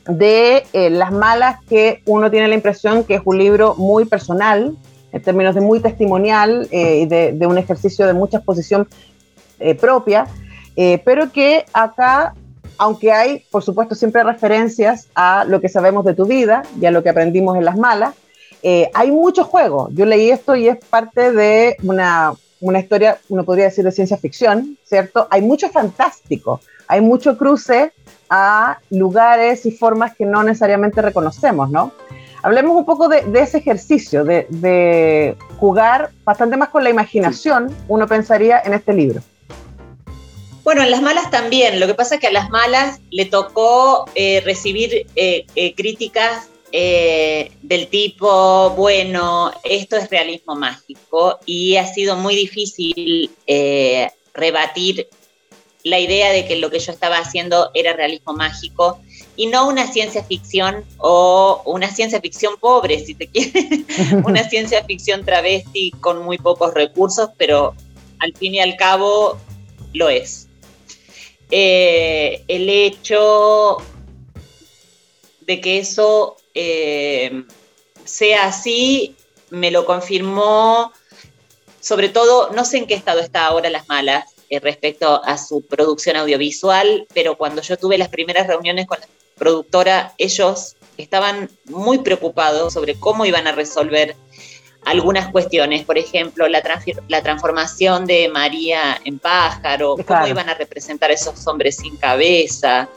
de 0.06 0.64
eh, 0.72 0.90
Las 0.90 1.10
Malas, 1.10 1.58
que 1.68 2.04
uno 2.06 2.30
tiene 2.30 2.46
la 2.46 2.54
impresión 2.54 3.02
que 3.02 3.16
es 3.16 3.22
un 3.24 3.36
libro 3.36 3.74
muy 3.74 4.04
personal, 4.04 4.76
en 5.10 5.22
términos 5.22 5.56
de 5.56 5.60
muy 5.60 5.80
testimonial 5.80 6.68
eh, 6.70 7.00
y 7.00 7.06
de, 7.06 7.44
un 7.44 7.58
ejercicio 7.58 8.06
de 8.06 8.12
mucha 8.12 8.36
exposición 8.36 8.86
eh, 9.58 9.74
propia, 9.74 10.28
pero 11.04 11.32
que 11.32 11.64
acá, 11.72 12.32
aunque 12.76 13.10
hay, 13.10 13.42
por 13.50 13.64
supuesto, 13.64 13.96
siempre 13.96 14.22
referencias 14.22 15.08
a 15.16 15.44
lo 15.48 15.60
que 15.60 15.68
sabemos 15.68 16.04
de 16.04 16.14
tu 16.14 16.26
vida 16.26 16.62
y 16.80 16.86
a 16.86 16.92
lo 16.92 17.02
que 17.02 17.08
aprendimos 17.08 17.56
en 17.56 17.64
Las 17.64 17.76
Malas, 17.76 18.14
hay 18.62 19.10
mucho 19.10 19.44
juego. 19.44 19.88
Yo 19.92 20.04
leí 20.04 20.30
esto 20.30 20.56
y 20.56 20.68
es 20.68 20.76
parte 20.76 21.32
de 21.32 21.76
una 21.82 22.34
una 22.60 22.80
historia, 22.80 23.18
uno 23.28 23.44
podría 23.44 23.66
decir, 23.66 23.84
de 23.84 23.92
ciencia 23.92 24.16
ficción, 24.16 24.76
¿cierto? 24.84 25.28
Hay 25.30 25.42
mucho 25.42 25.68
fantástico, 25.68 26.60
hay 26.86 27.00
mucho 27.00 27.36
cruce 27.36 27.92
a 28.28 28.78
lugares 28.90 29.64
y 29.66 29.70
formas 29.70 30.14
que 30.14 30.24
no 30.24 30.42
necesariamente 30.42 31.00
reconocemos, 31.00 31.70
¿no? 31.70 31.92
Hablemos 32.42 32.76
un 32.76 32.84
poco 32.84 33.08
de, 33.08 33.24
ese 33.34 33.58
ejercicio, 33.58 34.24
de, 34.24 35.36
jugar 35.58 36.10
bastante 36.24 36.56
más 36.56 36.68
con 36.68 36.84
la 36.84 36.90
imaginación, 36.90 37.74
uno 37.88 38.06
pensaría 38.06 38.60
en 38.64 38.74
este 38.74 38.92
libro. 38.92 39.20
Bueno, 40.62 40.82
en 40.82 40.90
las 40.90 41.00
malas 41.00 41.30
también. 41.30 41.80
Lo 41.80 41.86
que 41.86 41.94
pasa 41.94 42.16
es 42.16 42.20
que 42.20 42.26
a 42.26 42.32
las 42.32 42.50
malas 42.50 43.00
le 43.10 43.24
tocó 43.24 44.04
eh, 44.14 44.42
recibir 44.44 45.06
eh, 45.16 45.46
eh, 45.56 45.74
críticas 45.74 46.50
del 46.72 47.88
tipo, 47.88 48.70
bueno, 48.70 49.50
esto 49.64 49.96
es 49.96 50.10
realismo 50.10 50.54
mágico 50.54 51.38
y 51.46 51.76
ha 51.76 51.86
sido 51.86 52.16
muy 52.16 52.34
difícil 52.34 53.30
rebatir 54.34 55.08
la 55.84 55.98
idea 55.98 56.30
de 56.30 56.46
que 56.46 56.56
lo 56.56 56.70
que 56.70 56.78
yo 56.78 56.92
estaba 56.92 57.18
haciendo 57.18 57.70
era 57.74 57.92
realismo 57.92 58.32
mágico 58.32 59.00
y 59.36 59.46
no 59.46 59.68
una 59.68 59.86
ciencia 59.90 60.24
ficción 60.24 60.84
o 60.98 61.62
una 61.64 61.90
ciencia 61.90 62.20
ficción 62.20 62.54
pobre, 62.58 63.04
si 63.04 63.14
te 63.14 63.28
quiere, 63.28 63.84
una 64.24 64.48
ciencia 64.48 64.84
ficción 64.84 65.24
travesti 65.24 65.92
con 66.00 66.24
muy 66.24 66.38
pocos 66.38 66.74
recursos, 66.74 67.30
pero 67.36 67.74
al 68.18 68.34
fin 68.36 68.54
y 68.54 68.60
al 68.60 68.76
cabo 68.76 69.38
lo 69.94 70.08
es. 70.08 70.48
Eh, 71.50 72.42
el 72.48 72.68
hecho 72.68 73.78
de 75.46 75.60
que 75.60 75.78
eso 75.78 76.36
eh, 76.60 77.44
sea 78.04 78.46
así 78.46 79.14
me 79.50 79.70
lo 79.70 79.86
confirmó, 79.86 80.92
sobre 81.80 82.08
todo, 82.08 82.50
no 82.50 82.64
sé 82.64 82.78
en 82.78 82.86
qué 82.88 82.94
estado 82.94 83.20
está 83.20 83.46
ahora 83.46 83.70
Las 83.70 83.88
Malas 83.88 84.24
eh, 84.50 84.58
respecto 84.58 85.22
a 85.24 85.38
su 85.38 85.62
producción 85.62 86.16
audiovisual, 86.16 87.06
pero 87.14 87.38
cuando 87.38 87.62
yo 87.62 87.76
tuve 87.76 87.96
las 87.96 88.08
primeras 88.08 88.48
reuniones 88.48 88.88
con 88.88 88.98
la 88.98 89.06
productora, 89.36 90.14
ellos 90.18 90.74
estaban 90.96 91.48
muy 91.66 91.98
preocupados 91.98 92.72
sobre 92.72 92.98
cómo 92.98 93.24
iban 93.24 93.46
a 93.46 93.52
resolver 93.52 94.16
algunas 94.84 95.30
cuestiones, 95.30 95.84
por 95.84 95.96
ejemplo, 95.96 96.48
la, 96.48 96.60
la 97.06 97.22
transformación 97.22 98.04
de 98.04 98.28
María 98.28 99.00
en 99.04 99.20
pájaro, 99.20 99.94
cómo 100.04 100.26
iban 100.26 100.48
a 100.48 100.54
representar 100.54 101.10
a 101.10 101.14
esos 101.14 101.46
hombres 101.46 101.76
sin 101.76 101.96
cabeza, 101.96 102.88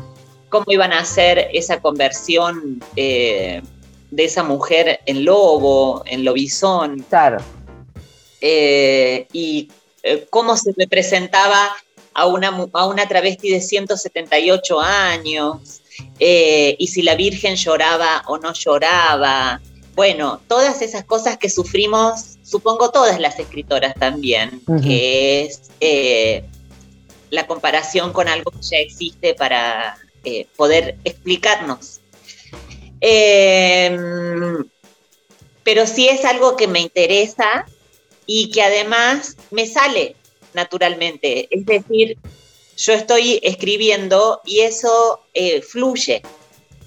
cómo 0.52 0.66
iban 0.68 0.94
a 0.94 1.00
hacer 1.00 1.50
esa 1.54 1.82
conversión 1.82 2.84
eh, 2.96 3.64
de 4.12 4.24
esa 4.24 4.44
mujer 4.44 5.00
en 5.08 5.26
lobo, 5.26 6.04
en 6.06 6.24
lobizón. 6.24 7.04
Claro. 7.10 7.40
Eh, 8.40 9.26
y 9.34 9.70
eh, 10.04 10.28
cómo 10.30 10.56
se 10.58 10.74
representaba 10.78 11.76
a 12.14 12.28
una, 12.28 12.68
a 12.74 12.86
una 12.86 13.08
travesti 13.08 13.50
de 13.50 13.62
178 13.62 14.80
años, 14.80 15.82
y 16.20 16.88
si 16.88 17.02
la 17.04 17.16
Virgen 17.16 17.56
lloraba 17.56 18.24
o 18.28 18.38
no 18.38 18.54
lloraba, 18.54 19.62
bueno, 19.96 20.42
todas 20.48 20.82
esas 20.82 21.04
cosas 21.04 21.38
que 21.38 21.50
sufrimos, 21.50 22.38
supongo 22.44 22.92
todas 22.92 23.20
las 23.20 23.40
escritoras 23.40 23.94
también, 23.96 24.62
que 24.82 25.44
es 25.44 25.70
eh, 25.80 26.44
la 27.30 27.46
comparación 27.46 28.14
con 28.14 28.28
algo 28.28 28.52
que 28.52 28.62
ya 28.62 28.78
existe 28.78 29.34
para 29.34 29.98
eh, 30.24 30.48
poder 30.56 30.98
explicarnos. 31.04 32.02
Em, 33.00 34.64
pero 35.64 35.88
sí 35.88 36.08
es 36.08 36.26
algo 36.26 36.56
que 36.56 36.68
me 36.68 36.80
interesa 36.80 37.66
y 38.26 38.52
que 38.52 38.62
además 38.62 39.36
me 39.50 39.66
sale 39.66 40.16
naturalmente. 40.54 41.48
Es 41.52 41.66
decir, 41.66 42.18
yo 42.78 42.94
estoy 42.94 43.40
escribiendo 43.44 44.42
y 44.46 44.62
eso 44.62 45.22
eh, 45.34 45.62
fluye. 45.62 46.22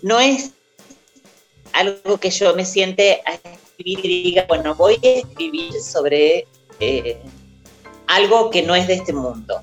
No 0.03 0.21
es 0.21 0.51
algo 1.73 2.19
que 2.19 2.31
yo 2.31 2.55
me 2.55 2.65
siente 2.65 3.23
a 3.27 3.35
escribir 3.35 4.05
y 4.05 4.23
diga, 4.25 4.47
bueno, 4.49 4.75
voy 4.75 4.99
a 5.03 5.09
escribir 5.09 5.73
sobre 5.81 6.47
eh, 6.81 7.19
algo 8.07 8.51
que 8.51 8.63
no 8.63 8.75
es 8.75 8.87
de 8.87 8.95
este 8.95 9.13
mundo, 9.13 9.61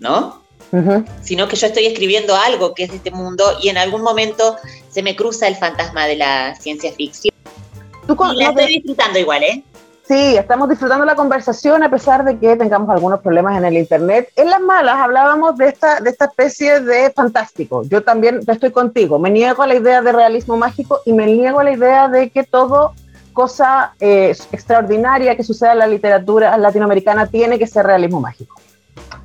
¿no? 0.00 0.43
Sino 1.22 1.46
que 1.46 1.56
yo 1.56 1.68
estoy 1.68 1.86
escribiendo 1.86 2.34
algo 2.34 2.74
que 2.74 2.84
es 2.84 2.90
de 2.90 2.96
este 2.96 3.10
mundo 3.12 3.44
y 3.62 3.68
en 3.68 3.78
algún 3.78 4.02
momento 4.02 4.56
se 4.90 5.02
me 5.02 5.14
cruza 5.14 5.46
el 5.46 5.56
fantasma 5.56 6.06
de 6.06 6.16
la 6.16 6.54
ciencia 6.56 6.92
ficción. 6.92 7.34
¿Tú 8.06 8.16
y 8.32 8.36
la 8.36 8.48
estoy 8.50 8.66
disfrutando 8.66 9.18
igual, 9.18 9.42
¿eh? 9.44 9.64
Sí, 10.06 10.36
estamos 10.36 10.68
disfrutando 10.68 11.06
la 11.06 11.14
conversación 11.14 11.82
a 11.82 11.90
pesar 11.90 12.24
de 12.24 12.38
que 12.38 12.56
tengamos 12.56 12.90
algunos 12.90 13.20
problemas 13.20 13.56
en 13.56 13.64
el 13.64 13.78
Internet. 13.78 14.28
En 14.36 14.50
las 14.50 14.60
malas 14.60 14.96
hablábamos 14.96 15.56
de 15.56 15.68
esta, 15.68 16.00
de 16.00 16.10
esta 16.10 16.26
especie 16.26 16.80
de 16.80 17.10
fantástico. 17.10 17.84
Yo 17.84 18.02
también 18.02 18.40
estoy 18.46 18.70
contigo. 18.70 19.18
Me 19.18 19.30
niego 19.30 19.62
a 19.62 19.66
la 19.66 19.76
idea 19.76 20.02
de 20.02 20.12
realismo 20.12 20.58
mágico 20.58 21.00
y 21.06 21.14
me 21.14 21.24
niego 21.26 21.60
a 21.60 21.64
la 21.64 21.72
idea 21.72 22.08
de 22.08 22.28
que 22.28 22.44
todo 22.44 22.92
cosa 23.32 23.94
eh, 23.98 24.36
extraordinaria 24.52 25.36
que 25.36 25.42
suceda 25.42 25.72
en 25.72 25.78
la 25.78 25.86
literatura 25.86 26.56
latinoamericana 26.58 27.26
tiene 27.26 27.58
que 27.58 27.66
ser 27.66 27.86
realismo 27.86 28.20
mágico. 28.20 28.60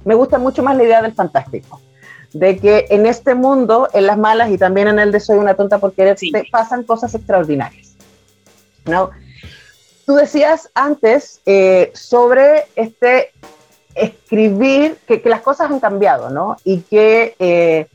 Me 0.05 0.15
gusta 0.15 0.37
mucho 0.37 0.63
más 0.63 0.75
la 0.77 0.83
idea 0.83 1.01
del 1.01 1.13
fantástico, 1.13 1.81
de 2.33 2.57
que 2.57 2.85
en 2.89 3.05
este 3.05 3.35
mundo, 3.35 3.89
en 3.93 4.07
las 4.07 4.17
malas 4.17 4.49
y 4.49 4.57
también 4.57 4.87
en 4.87 4.99
el 4.99 5.11
de 5.11 5.19
Soy 5.19 5.37
una 5.37 5.53
tonta 5.53 5.79
porque 5.79 6.15
sí. 6.17 6.31
pasan 6.51 6.83
cosas 6.83 7.13
extraordinarias. 7.15 7.95
¿no? 8.85 9.11
Tú 10.05 10.15
decías 10.15 10.69
antes 10.73 11.41
eh, 11.45 11.91
sobre 11.93 12.65
este 12.75 13.31
escribir, 13.95 14.97
que, 15.07 15.21
las 15.25 15.41
cosas 15.41 15.69
han 15.69 15.79
cambiado, 15.79 16.29
¿no? 16.29 16.57
Y 16.63 16.81
que 16.81 17.35
eh, 17.39 17.87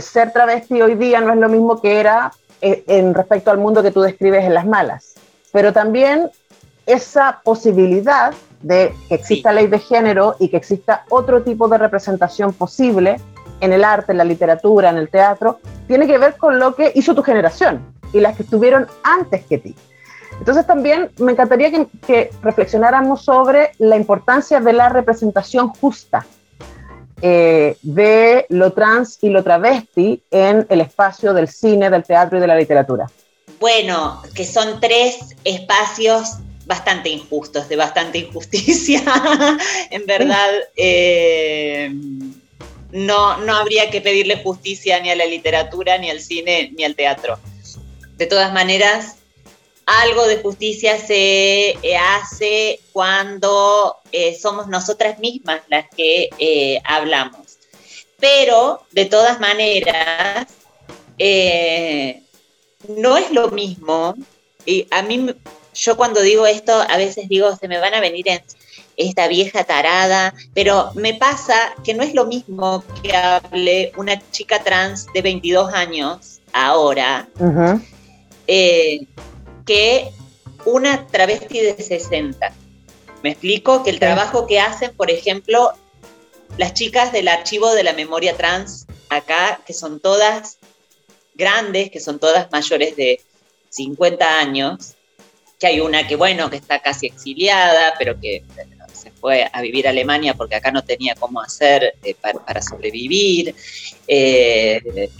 ser 0.00 0.32
travesti 0.32 0.82
hoy 0.82 0.94
día 0.94 1.20
no 1.20 1.32
es 1.32 1.38
lo 1.38 1.48
mismo 1.48 1.80
que 1.80 1.98
era 1.98 2.32
eh, 2.60 2.84
en 2.86 3.14
respecto 3.14 3.50
al 3.50 3.58
mundo 3.58 3.82
que 3.82 3.90
tú 3.90 4.02
describes 4.02 4.44
en 4.44 4.54
las 4.54 4.66
malas. 4.66 5.14
Pero 5.52 5.72
también 5.72 6.30
esa 6.86 7.40
posibilidad 7.42 8.32
de 8.62 8.94
que 9.08 9.14
exista 9.14 9.52
ley 9.52 9.66
de 9.66 9.78
género 9.78 10.36
y 10.38 10.48
que 10.48 10.56
exista 10.56 11.04
otro 11.08 11.42
tipo 11.42 11.68
de 11.68 11.78
representación 11.78 12.52
posible 12.52 13.20
en 13.60 13.72
el 13.72 13.84
arte, 13.84 14.12
en 14.12 14.18
la 14.18 14.24
literatura, 14.24 14.90
en 14.90 14.96
el 14.96 15.08
teatro, 15.08 15.60
tiene 15.86 16.06
que 16.06 16.18
ver 16.18 16.36
con 16.36 16.58
lo 16.58 16.74
que 16.74 16.92
hizo 16.94 17.14
tu 17.14 17.22
generación 17.22 17.94
y 18.12 18.20
las 18.20 18.36
que 18.36 18.42
estuvieron 18.42 18.86
antes 19.02 19.44
que 19.46 19.58
ti. 19.58 19.74
Entonces 20.38 20.66
también 20.66 21.10
me 21.18 21.32
encantaría 21.32 21.70
que, 22.06 22.30
reflexionáramos 22.42 23.24
sobre 23.24 23.72
la 23.78 23.96
importancia 23.96 24.60
de 24.60 24.72
la 24.72 24.88
representación 24.88 25.68
justa 25.68 26.26
eh, 27.22 27.78
de 27.82 28.44
lo 28.50 28.72
trans 28.72 29.18
y 29.22 29.30
lo 29.30 29.42
travesti 29.42 30.22
en 30.30 30.66
el 30.68 30.82
espacio 30.82 31.32
del 31.32 31.48
cine, 31.48 31.88
del 31.88 32.04
teatro 32.04 32.36
y 32.36 32.40
de 32.40 32.46
la 32.46 32.56
literatura. 32.56 33.06
Bueno, 33.58 34.22
que 34.34 34.44
son 34.44 34.80
tres 34.80 35.34
espacios 35.44 36.36
bastante 36.66 37.08
injustos, 37.08 37.68
de 37.68 37.76
bastante 37.76 38.18
injusticia. 38.18 39.02
en 39.90 40.04
verdad, 40.04 40.50
eh, 40.76 41.90
no, 42.90 43.38
no 43.38 43.56
habría 43.56 43.88
que 43.90 44.00
pedirle 44.00 44.42
justicia 44.42 45.00
ni 45.00 45.10
a 45.10 45.16
la 45.16 45.26
literatura, 45.26 45.96
ni 45.98 46.10
al 46.10 46.20
cine, 46.20 46.72
ni 46.76 46.84
al 46.84 46.96
teatro. 46.96 47.38
De 48.16 48.26
todas 48.26 48.52
maneras, 48.52 49.16
algo 49.86 50.26
de 50.26 50.38
justicia 50.38 50.98
se 50.98 51.70
eh, 51.70 51.96
hace 51.96 52.80
cuando 52.92 53.98
eh, 54.10 54.36
somos 54.36 54.66
nosotras 54.66 55.20
mismas 55.20 55.60
las 55.68 55.86
que 55.96 56.80
hablamos. 56.84 57.58
Pero, 58.18 58.82
de 58.90 59.04
todas 59.04 59.38
maneras, 59.38 60.48
no 62.88 63.16
es 63.16 63.30
lo 63.30 63.50
mismo. 63.50 64.16
Y 64.64 64.88
a 64.90 65.02
mí, 65.02 65.32
yo 65.76 65.96
cuando 65.96 66.22
digo 66.22 66.46
esto, 66.46 66.72
a 66.72 66.96
veces 66.96 67.28
digo, 67.28 67.54
se 67.54 67.68
me 67.68 67.78
van 67.78 67.94
a 67.94 68.00
venir 68.00 68.28
en 68.28 68.40
esta 68.96 69.28
vieja 69.28 69.64
tarada, 69.64 70.34
pero 70.54 70.90
me 70.94 71.14
pasa 71.14 71.74
que 71.84 71.92
no 71.92 72.02
es 72.02 72.14
lo 72.14 72.24
mismo 72.26 72.82
que 73.02 73.14
hable 73.14 73.92
una 73.96 74.18
chica 74.30 74.62
trans 74.64 75.06
de 75.12 75.20
22 75.20 75.72
años 75.74 76.40
ahora, 76.52 77.28
que 78.46 80.10
una 80.64 81.06
travesti 81.06 81.60
de 81.60 81.76
60. 81.76 82.52
Me 83.22 83.30
explico 83.32 83.84
que 83.84 83.90
el 83.90 83.98
trabajo 83.98 84.46
que 84.46 84.60
hacen, 84.60 84.94
por 84.96 85.10
ejemplo, 85.10 85.72
las 86.56 86.72
chicas 86.72 87.12
del 87.12 87.28
archivo 87.28 87.74
de 87.74 87.84
la 87.84 87.92
memoria 87.92 88.36
trans 88.36 88.86
acá, 89.10 89.60
que 89.66 89.74
son 89.74 90.00
todas 90.00 90.58
grandes, 91.34 91.90
que 91.90 92.00
son 92.00 92.18
todas 92.18 92.50
mayores 92.50 92.96
de 92.96 93.20
50 93.68 94.38
años, 94.38 94.95
que 95.58 95.66
hay 95.66 95.80
una 95.80 96.06
que, 96.06 96.16
bueno, 96.16 96.50
que 96.50 96.56
está 96.56 96.80
casi 96.80 97.06
exiliada, 97.06 97.94
pero 97.98 98.20
que 98.20 98.42
se 98.92 99.10
fue 99.10 99.48
a 99.52 99.60
vivir 99.60 99.86
a 99.86 99.90
Alemania 99.90 100.34
porque 100.34 100.56
acá 100.56 100.70
no 100.70 100.84
tenía 100.84 101.14
cómo 101.14 101.40
hacer 101.40 101.94
eh, 102.02 102.14
para, 102.14 102.62
sobrevivir, 102.62 103.54
eh, 104.06 105.10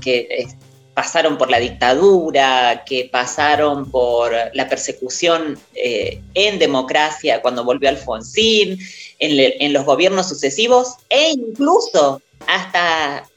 que 0.00 0.48
pasaron 0.94 1.36
por 1.36 1.50
la 1.50 1.58
dictadura, 1.58 2.84
que 2.86 3.08
pasaron 3.10 3.90
por 3.90 4.32
la 4.54 4.68
persecución 4.68 5.58
eh, 5.74 6.20
en 6.34 6.58
democracia 6.58 7.42
cuando 7.42 7.64
volvió 7.64 7.88
Alfonsín, 7.88 8.78
en, 9.18 9.72
los 9.72 9.84
gobiernos 9.84 10.28
sucesivos 10.28 10.94
e 11.08 11.30
incluso 11.30 12.20
hasta 12.46 13.28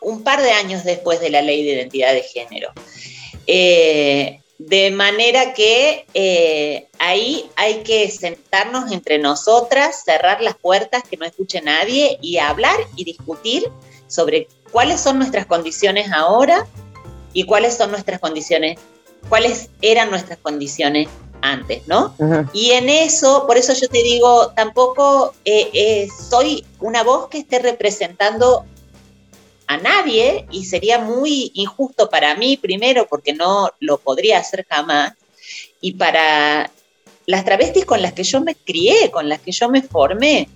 un 0.00 0.22
par 0.22 0.42
de 0.42 0.52
años 0.52 0.84
después 0.84 1.20
de 1.20 1.30
la 1.30 1.42
ley 1.42 1.64
de 1.64 1.72
identidad 1.72 2.12
de 2.12 2.22
género. 2.22 2.72
De 4.68 4.90
manera 4.90 5.54
que 5.54 6.06
eh, 6.14 6.88
ahí 6.98 7.50
hay 7.56 7.82
que 7.82 8.10
sentarnos 8.10 8.92
entre 8.92 9.18
nosotras, 9.18 10.02
cerrar 10.04 10.40
las 10.40 10.56
puertas, 10.56 11.02
que 11.08 11.16
no 11.16 11.24
escuche 11.24 11.60
nadie 11.60 12.18
y 12.20 12.38
hablar 12.38 12.76
y 12.96 13.04
discutir 13.04 13.68
sobre 14.06 14.48
cuáles 14.70 15.00
son 15.00 15.18
nuestras 15.18 15.46
condiciones 15.46 16.12
ahora 16.12 16.66
y 17.32 17.44
cuáles 17.44 17.76
son 17.76 17.90
nuestras 17.90 18.20
condiciones, 18.20 18.78
cuáles 19.28 19.70
eran 19.80 20.10
nuestras 20.10 20.38
condiciones 20.38 21.08
antes, 21.40 21.88
¿no? 21.88 22.14
Y 22.52 22.70
en 22.70 22.88
eso, 22.88 23.46
por 23.48 23.56
eso 23.56 23.72
yo 23.74 23.88
te 23.88 24.02
digo, 24.02 24.52
tampoco 24.54 25.34
eh, 25.44 25.70
eh, 25.72 26.08
soy 26.30 26.64
una 26.78 27.02
voz 27.02 27.28
que 27.28 27.38
esté 27.38 27.58
representando 27.58 28.64
a 29.66 29.76
nadie 29.76 30.46
y 30.50 30.64
sería 30.64 30.98
muy 30.98 31.50
injusto 31.54 32.08
para 32.10 32.34
mí 32.34 32.56
primero 32.56 33.06
porque 33.08 33.32
no 33.32 33.70
lo 33.80 33.98
podría 33.98 34.38
hacer 34.38 34.66
jamás 34.68 35.14
y 35.80 35.92
para 35.94 36.70
las 37.26 37.44
travestis 37.44 37.84
con 37.84 38.02
las 38.02 38.12
que 38.12 38.24
yo 38.24 38.40
me 38.40 38.54
crié, 38.54 39.10
con 39.10 39.28
las 39.28 39.40
que 39.40 39.52
yo 39.52 39.68
me 39.68 39.82
formé. 39.82 40.48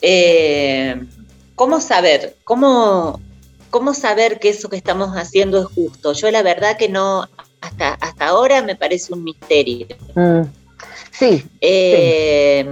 Eh, 0.00 0.96
¿Cómo 1.54 1.80
saber? 1.80 2.36
¿Cómo, 2.44 3.20
¿Cómo 3.70 3.94
saber 3.94 4.38
que 4.38 4.50
eso 4.50 4.68
que 4.68 4.76
estamos 4.76 5.16
haciendo 5.16 5.60
es 5.60 5.66
justo? 5.66 6.12
Yo 6.12 6.30
la 6.30 6.42
verdad 6.42 6.76
que 6.76 6.88
no, 6.88 7.28
hasta, 7.60 7.94
hasta 7.94 8.26
ahora 8.26 8.62
me 8.62 8.76
parece 8.76 9.12
un 9.12 9.24
misterio. 9.24 9.86
Mm. 10.14 10.42
Sí. 11.10 11.44
Eh, 11.60 12.64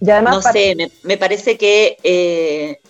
no 0.00 0.42
sé, 0.42 0.76
me, 1.02 1.16
parece 1.16 1.56
que... 1.56 1.96
Eh, 2.02 2.80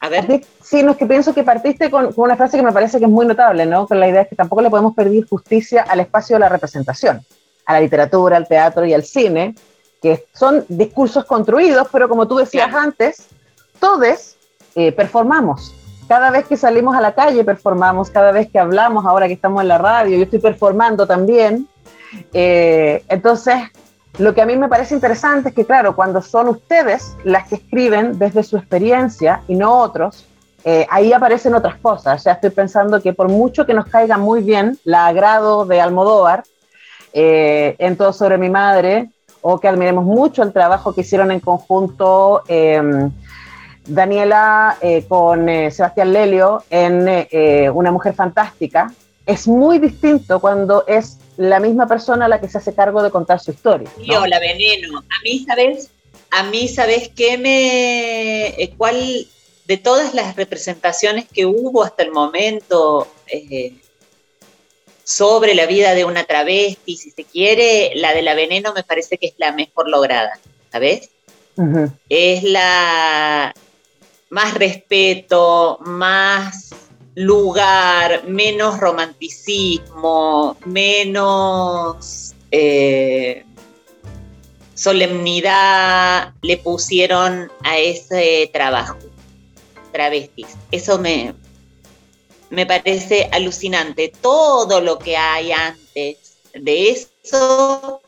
a 0.00 0.08
ver. 0.08 0.44
Sí, 0.62 0.82
no 0.82 0.92
es 0.92 0.96
que 0.96 1.06
pienso 1.06 1.34
que 1.34 1.42
partiste 1.42 1.90
con, 1.90 2.12
una 2.16 2.36
frase 2.36 2.56
que 2.56 2.62
me 2.62 2.72
parece 2.72 2.98
que 2.98 3.04
es 3.04 3.10
muy 3.10 3.26
notable, 3.26 3.66
¿no? 3.66 3.86
Con 3.86 4.00
la 4.00 4.08
idea 4.08 4.22
es 4.22 4.28
que 4.28 4.36
tampoco 4.36 4.62
le 4.62 4.70
podemos 4.70 4.94
pedir 4.94 5.28
justicia 5.28 5.82
al 5.82 6.00
espacio 6.00 6.36
de 6.36 6.40
la 6.40 6.48
representación, 6.48 7.24
a 7.66 7.72
la 7.74 7.80
literatura, 7.80 8.36
al 8.36 8.48
teatro 8.48 8.84
y 8.86 8.94
al 8.94 9.04
cine, 9.04 9.54
que 10.00 10.26
son 10.32 10.64
discursos 10.68 11.24
construidos, 11.24 11.88
pero 11.92 12.08
como 12.08 12.26
tú 12.26 12.36
decías 12.36 12.74
antes, 12.74 13.26
todos 13.78 14.36
eh, 14.74 14.92
performamos 14.92 15.74
cada 16.10 16.32
vez 16.32 16.44
que 16.48 16.56
salimos 16.56 16.96
a 16.96 17.00
la 17.00 17.14
calle 17.14 17.44
performamos, 17.44 18.10
cada 18.10 18.32
vez 18.32 18.50
que 18.50 18.58
hablamos, 18.58 19.06
ahora 19.06 19.28
que 19.28 19.34
estamos 19.34 19.62
en 19.62 19.68
la 19.68 19.78
radio, 19.78 20.16
yo 20.16 20.24
estoy 20.24 20.40
performando 20.40 21.06
también. 21.06 21.68
Eh, 22.32 23.04
entonces, 23.08 23.54
lo 24.18 24.34
que 24.34 24.42
a 24.42 24.46
mí 24.46 24.56
me 24.56 24.68
parece 24.68 24.94
interesante 24.94 25.50
es 25.50 25.54
que, 25.54 25.64
claro, 25.64 25.94
cuando 25.94 26.20
son 26.20 26.48
ustedes 26.48 27.16
las 27.24 27.48
que 27.48 27.54
escriben 27.56 28.18
desde 28.18 28.42
su 28.42 28.56
experiencia 28.56 29.42
y 29.48 29.54
no 29.54 29.78
otros, 29.78 30.26
eh, 30.64 30.86
ahí 30.90 31.12
aparecen 31.12 31.54
otras 31.54 31.76
cosas. 31.76 32.20
O 32.20 32.22
sea, 32.22 32.34
estoy 32.34 32.50
pensando 32.50 33.00
que 33.00 33.12
por 33.12 33.28
mucho 33.28 33.64
que 33.64 33.72
nos 33.72 33.86
caiga 33.86 34.18
muy 34.18 34.42
bien 34.42 34.78
la 34.84 35.06
agrado 35.06 35.64
de 35.64 35.80
Almodóvar 35.80 36.42
eh, 37.12 37.76
en 37.78 37.96
Todo 37.96 38.12
sobre 38.12 38.36
mi 38.36 38.50
madre, 38.50 39.10
o 39.42 39.58
que 39.58 39.68
admiremos 39.68 40.04
mucho 40.04 40.42
el 40.42 40.52
trabajo 40.52 40.94
que 40.94 41.00
hicieron 41.00 41.30
en 41.30 41.40
conjunto 41.40 42.42
Daniela 43.86 44.76
eh, 44.82 45.06
con 45.08 45.46
Sebastián 45.46 46.12
Lelio 46.12 46.62
en 46.68 47.08
Una 47.74 47.90
Mujer 47.90 48.12
Fantástica, 48.12 48.92
es 49.24 49.48
muy 49.48 49.78
distinto 49.78 50.40
cuando 50.40 50.84
es 50.86 51.18
la 51.40 51.58
misma 51.58 51.86
persona 51.86 52.28
la 52.28 52.38
que 52.38 52.50
se 52.50 52.58
hace 52.58 52.74
cargo 52.74 53.02
de 53.02 53.10
contar 53.10 53.40
su 53.40 53.50
historia. 53.50 53.90
Yo, 54.04 54.26
la 54.26 54.38
veneno. 54.38 54.98
A 54.98 55.22
mí, 55.24 55.42
¿sabes? 55.46 55.90
A 56.30 56.42
mí, 56.44 56.68
¿sabes 56.68 57.10
qué 57.16 57.38
me... 57.38 58.76
cuál 58.76 59.26
de 59.64 59.76
todas 59.78 60.12
las 60.12 60.36
representaciones 60.36 61.26
que 61.32 61.46
hubo 61.46 61.82
hasta 61.82 62.02
el 62.02 62.12
momento 62.12 63.08
sobre 65.02 65.54
la 65.54 65.64
vida 65.64 65.94
de 65.94 66.04
una 66.04 66.24
travesti, 66.24 66.96
si 66.98 67.10
se 67.10 67.24
quiere, 67.24 67.92
la 67.94 68.12
de 68.12 68.20
la 68.20 68.34
veneno 68.34 68.74
me 68.74 68.84
parece 68.84 69.16
que 69.16 69.28
es 69.28 69.34
la 69.38 69.52
mejor 69.52 69.88
lograda, 69.88 70.38
¿sabes? 70.70 71.08
Es 72.10 72.42
la, 72.42 73.54
más 74.28 74.54
respeto, 74.54 75.78
más 75.80 76.74
lugar, 77.20 78.24
menos 78.26 78.80
romanticismo, 78.80 80.56
menos 80.64 82.34
eh, 82.50 83.44
solemnidad 84.74 86.32
le 86.40 86.56
pusieron 86.56 87.52
a 87.62 87.76
ese 87.76 88.48
trabajo, 88.54 88.96
travestis. 89.92 90.46
Eso 90.70 90.98
me, 90.98 91.34
me 92.48 92.64
parece 92.64 93.28
alucinante. 93.30 94.10
Todo 94.22 94.80
lo 94.80 94.98
que 94.98 95.18
hay 95.18 95.52
antes 95.52 96.16
de 96.54 96.90
eso 96.90 98.00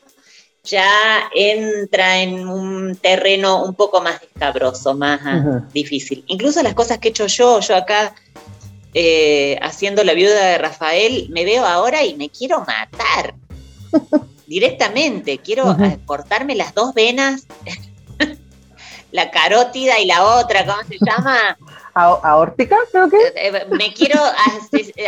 ya 0.63 1.29
entra 1.35 2.19
en 2.19 2.47
un 2.47 2.95
terreno 2.95 3.63
un 3.63 3.75
poco 3.75 4.01
más 4.01 4.23
escabroso, 4.23 4.95
más 4.95 5.21
difícil. 5.71 6.23
Incluso 6.25 6.63
las 6.63 6.73
cosas 6.73 6.97
que 6.97 7.09
he 7.09 7.11
hecho 7.11 7.27
yo, 7.27 7.59
yo 7.59 7.75
acá 7.75 8.15
eh, 8.93 9.57
haciendo 9.61 10.03
la 10.03 10.13
viuda 10.13 10.45
de 10.45 10.57
Rafael, 10.57 11.27
me 11.29 11.45
veo 11.45 11.65
ahora 11.65 12.03
y 12.03 12.15
me 12.15 12.29
quiero 12.29 12.59
matar 12.59 13.35
directamente. 14.47 15.39
Quiero 15.39 15.71
eh, 15.79 15.99
cortarme 16.05 16.55
las 16.55 16.73
dos 16.73 16.93
venas, 16.93 17.47
la 19.11 19.31
carótida 19.31 19.99
y 19.99 20.05
la 20.05 20.23
otra, 20.23 20.65
¿cómo 20.65 20.81
se 20.87 20.97
llama? 20.99 21.57
¿Aórtica? 21.93 22.77
Creo 22.91 23.09
que. 23.09 23.17
Eh, 23.35 23.65
me 23.69 23.93
quiero 23.93 24.19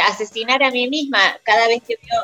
asesinar 0.10 0.62
a 0.62 0.70
mí 0.70 0.88
misma 0.88 1.20
cada 1.44 1.68
vez 1.68 1.82
que 1.88 1.98
veo 2.02 2.24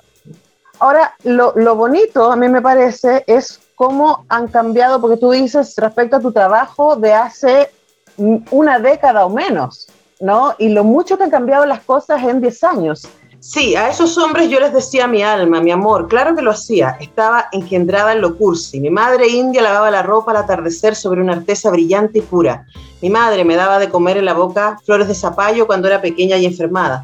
Ahora, 0.81 1.15
lo, 1.23 1.75
bonito 1.75 2.31
a 2.31 2.35
mí 2.35 2.49
me 2.49 2.59
parece 2.59 3.23
es 3.27 3.59
cómo 3.75 4.25
han 4.29 4.47
cambiado, 4.47 4.99
porque 4.99 5.15
tú 5.15 5.29
dices 5.29 5.75
respecto 5.77 6.15
a 6.15 6.19
tu 6.19 6.31
trabajo 6.31 6.95
de 6.95 7.13
hace 7.13 7.69
una 8.17 8.79
década 8.79 9.23
o 9.27 9.29
menos, 9.29 9.89
¿no? 10.21 10.55
Y 10.57 10.69
lo 10.69 10.83
mucho 10.83 11.17
que 11.17 11.23
han 11.23 11.31
cambiado 11.31 11.65
las 11.65 11.81
cosas 11.81 12.23
en 12.23 12.41
10 12.41 12.63
años. 12.63 13.07
Sí, 13.39 13.75
a 13.75 13.89
esos 13.89 14.19
hombres 14.19 14.49
yo 14.49 14.59
les 14.59 14.71
decía 14.71 15.07
mi 15.07 15.23
alma, 15.23 15.61
mi 15.61 15.71
amor, 15.71 16.07
claro 16.07 16.35
que 16.35 16.43
lo 16.43 16.51
hacía, 16.51 16.97
estaba 16.99 17.47
engendrada 17.51 18.13
en 18.13 18.21
lo 18.21 18.37
cursi. 18.37 18.79
Mi 18.79 18.91
madre 18.91 19.27
india 19.29 19.63
lavaba 19.63 19.89
la 19.89 20.03
ropa 20.03 20.29
al 20.29 20.37
atardecer 20.37 20.93
sobre 20.93 21.21
una 21.21 21.33
artesa 21.33 21.71
brillante 21.71 22.19
y 22.19 22.21
pura. 22.21 22.67
Mi 23.01 23.09
madre 23.09 23.43
me 23.43 23.55
daba 23.55 23.79
de 23.79 23.89
comer 23.89 24.17
en 24.17 24.25
la 24.25 24.35
boca 24.35 24.79
flores 24.85 25.07
de 25.07 25.15
zapallo 25.15 25.65
cuando 25.65 25.87
era 25.87 26.01
pequeña 26.01 26.37
y 26.37 26.45
enfermada. 26.45 27.03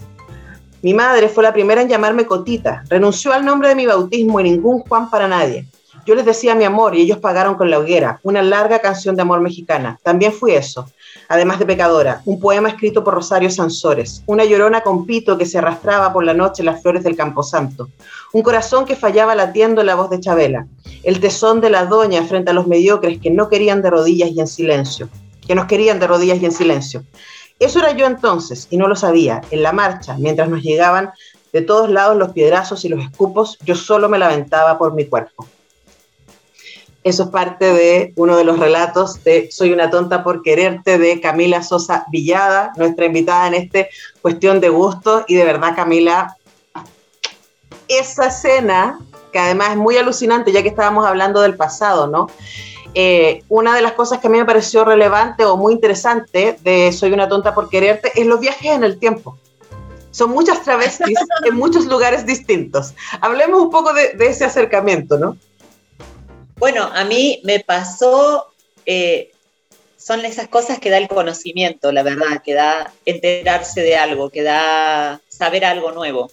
Mi 0.84 0.94
madre 0.94 1.28
fue 1.28 1.44
la 1.44 1.54
primera 1.54 1.82
en 1.82 1.90
llamarme 1.90 2.28
Cotita. 2.28 2.84
Renunció 2.88 3.34
al 3.34 3.44
nombre 3.44 3.70
de 3.70 3.76
mi 3.76 3.88
bautismo 3.88 4.40
y 4.40 4.44
ningún 4.44 4.82
Juan 4.82 5.10
para 5.10 5.28
nadie. 5.28 5.68
Yo 6.06 6.14
les 6.14 6.24
decía 6.24 6.54
mi 6.54 6.66
amor 6.66 6.96
y 6.96 7.02
ellos 7.02 7.18
pagaron 7.18 7.56
con 7.56 7.72
la 7.72 7.80
hoguera, 7.80 8.20
una 8.22 8.44
larga 8.44 8.80
canción 8.80 9.16
de 9.16 9.24
amor 9.24 9.42
mexicana. 9.42 10.00
También 10.04 10.32
fui 10.32 10.52
eso, 10.52 10.88
además 11.28 11.60
de 11.60 11.66
pecadora, 11.66 12.22
un 12.26 12.40
poema 12.40 12.70
escrito 12.70 13.04
por 13.04 13.14
Rosario 13.14 13.50
Sansores, 13.50 14.24
una 14.26 14.46
llorona 14.46 14.82
con 14.82 15.06
pito 15.06 15.38
que 15.38 15.46
se 15.46 15.58
arrastraba 15.58 16.14
por 16.14 16.24
la 16.24 16.34
noche 16.34 16.64
las 16.64 16.82
flores 16.82 17.04
del 17.04 17.16
Camposanto, 17.16 17.90
un 18.34 18.42
corazón 18.42 18.86
que 18.86 18.96
fallaba 18.96 19.36
latiendo 19.36 19.84
la 19.84 19.96
voz 19.96 20.10
de 20.10 20.20
Chabela, 20.20 20.68
el 21.04 21.20
tesón 21.20 21.62
de 21.62 21.70
la 21.70 21.86
doña 21.86 22.24
frente 22.24 22.52
a 22.52 22.54
los 22.54 22.68
mediocres 22.68 23.20
que 23.20 23.32
no 23.32 23.50
querían 23.50 23.82
de 23.82 23.90
rodillas 23.90 24.32
y 24.32 24.40
en 24.40 24.48
silencio, 24.48 25.10
que 25.48 25.56
nos 25.56 25.66
querían 25.66 26.00
de 26.00 26.08
rodillas 26.08 26.42
y 26.42 26.46
en 26.46 26.52
silencio. 26.52 27.04
Eso 27.60 27.80
era 27.80 27.92
yo 27.92 28.06
entonces, 28.06 28.68
y 28.70 28.78
no 28.78 28.88
lo 28.88 28.96
sabía. 28.96 29.42
En 29.50 29.64
la 29.64 29.72
marcha, 29.72 30.16
mientras 30.20 30.48
nos 30.48 30.62
llegaban 30.62 31.12
de 31.52 31.62
todos 31.62 31.90
lados 31.90 32.16
los 32.18 32.32
piedrazos 32.32 32.86
y 32.86 32.90
los 32.90 33.04
escupos, 33.04 33.58
yo 33.66 33.76
solo 33.76 34.10
me 34.10 34.20
lamentaba 34.20 34.78
por 34.78 34.94
mi 34.94 35.06
cuerpo. 35.06 35.48
Eso 37.08 37.24
es 37.24 37.30
parte 37.30 37.72
de 37.72 38.12
uno 38.18 38.36
de 38.36 38.44
los 38.44 38.60
relatos 38.60 39.24
de 39.24 39.48
Soy 39.50 39.72
una 39.72 39.90
tonta 39.90 40.26
por 40.26 40.42
quererte 40.42 40.98
de 40.98 41.22
Camila 41.22 41.64
Sosa 41.64 42.06
Villada, 42.12 42.74
nuestra 42.76 43.06
invitada 43.06 43.48
en 43.48 43.54
este 43.54 43.90
cuestión 44.22 44.60
de 44.60 44.68
gusto. 44.68 45.24
Y 45.26 45.36
de 45.36 45.46
verdad, 45.46 45.74
Camila, 45.74 46.36
esa 47.88 48.28
escena, 48.28 49.00
que 49.32 49.40
además 49.40 49.70
es 49.72 49.78
muy 49.78 49.96
alucinante, 49.96 50.52
ya 50.52 50.62
que 50.62 50.68
estábamos 50.68 51.06
hablando 51.06 51.40
del 51.40 51.56
pasado, 51.56 52.08
¿no? 52.08 52.28
Eh, 52.94 53.42
una 53.48 53.74
de 53.74 53.84
las 53.84 53.94
cosas 53.94 54.20
que 54.20 54.28
a 54.28 54.30
mí 54.30 54.38
me 54.38 54.46
pareció 54.46 54.84
relevante 54.84 55.46
o 55.46 55.56
muy 55.56 55.72
interesante 55.72 56.60
de 56.62 56.92
Soy 56.92 57.14
una 57.14 57.30
tonta 57.30 57.56
por 57.56 57.70
quererte 57.70 58.12
es 58.20 58.28
los 58.28 58.42
viajes 58.42 58.74
en 58.74 58.84
el 58.84 59.00
tiempo. 59.00 59.38
Son 60.12 60.32
muchas 60.32 60.62
travestis 60.62 61.18
en 61.46 61.56
muchos 61.56 61.86
lugares 61.86 62.26
distintos. 62.26 62.96
Hablemos 63.22 63.62
un 63.62 63.70
poco 63.70 63.94
de, 63.94 64.14
ese 64.20 64.44
acercamiento, 64.44 65.18
¿no? 65.18 65.38
Bueno, 66.58 66.90
a 66.92 67.04
mí 67.04 67.40
me 67.44 67.60
pasó, 67.60 68.48
eh, 68.86 69.32
son 69.96 70.26
esas 70.26 70.48
cosas 70.48 70.80
que 70.80 70.90
da 70.90 70.98
el 70.98 71.08
conocimiento, 71.08 71.92
la 71.92 72.02
verdad, 72.02 72.42
que 72.44 72.56
da 72.56 72.94
enterarse 73.06 73.82
de 73.82 73.96
algo, 73.96 74.32
que 74.32 74.42
da 74.42 75.22
saber 75.28 75.66
algo 75.66 75.92
nuevo. 75.92 76.32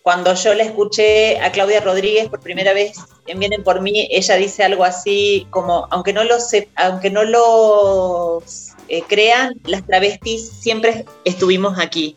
Cuando 0.00 0.32
yo 0.34 0.54
le 0.54 0.62
escuché 0.62 1.38
a 1.40 1.52
Claudia 1.52 1.80
Rodríguez 1.80 2.28
por 2.28 2.40
primera 2.40 2.72
vez 2.72 2.96
en 3.26 3.38
Vienen 3.38 3.62
por 3.62 3.82
mí, 3.82 4.08
ella 4.10 4.36
dice 4.36 4.62
algo 4.62 4.84
así 4.84 5.46
como, 5.50 5.86
aunque 5.90 6.12
no 6.14 6.24
lo, 6.24 6.36
aunque 6.76 7.10
no 7.10 7.24
lo 7.24 8.42
eh, 8.88 9.02
crean, 9.06 9.60
las 9.64 9.84
travestis 9.84 10.48
siempre 10.48 11.04
estuvimos 11.24 11.78
aquí, 11.78 12.16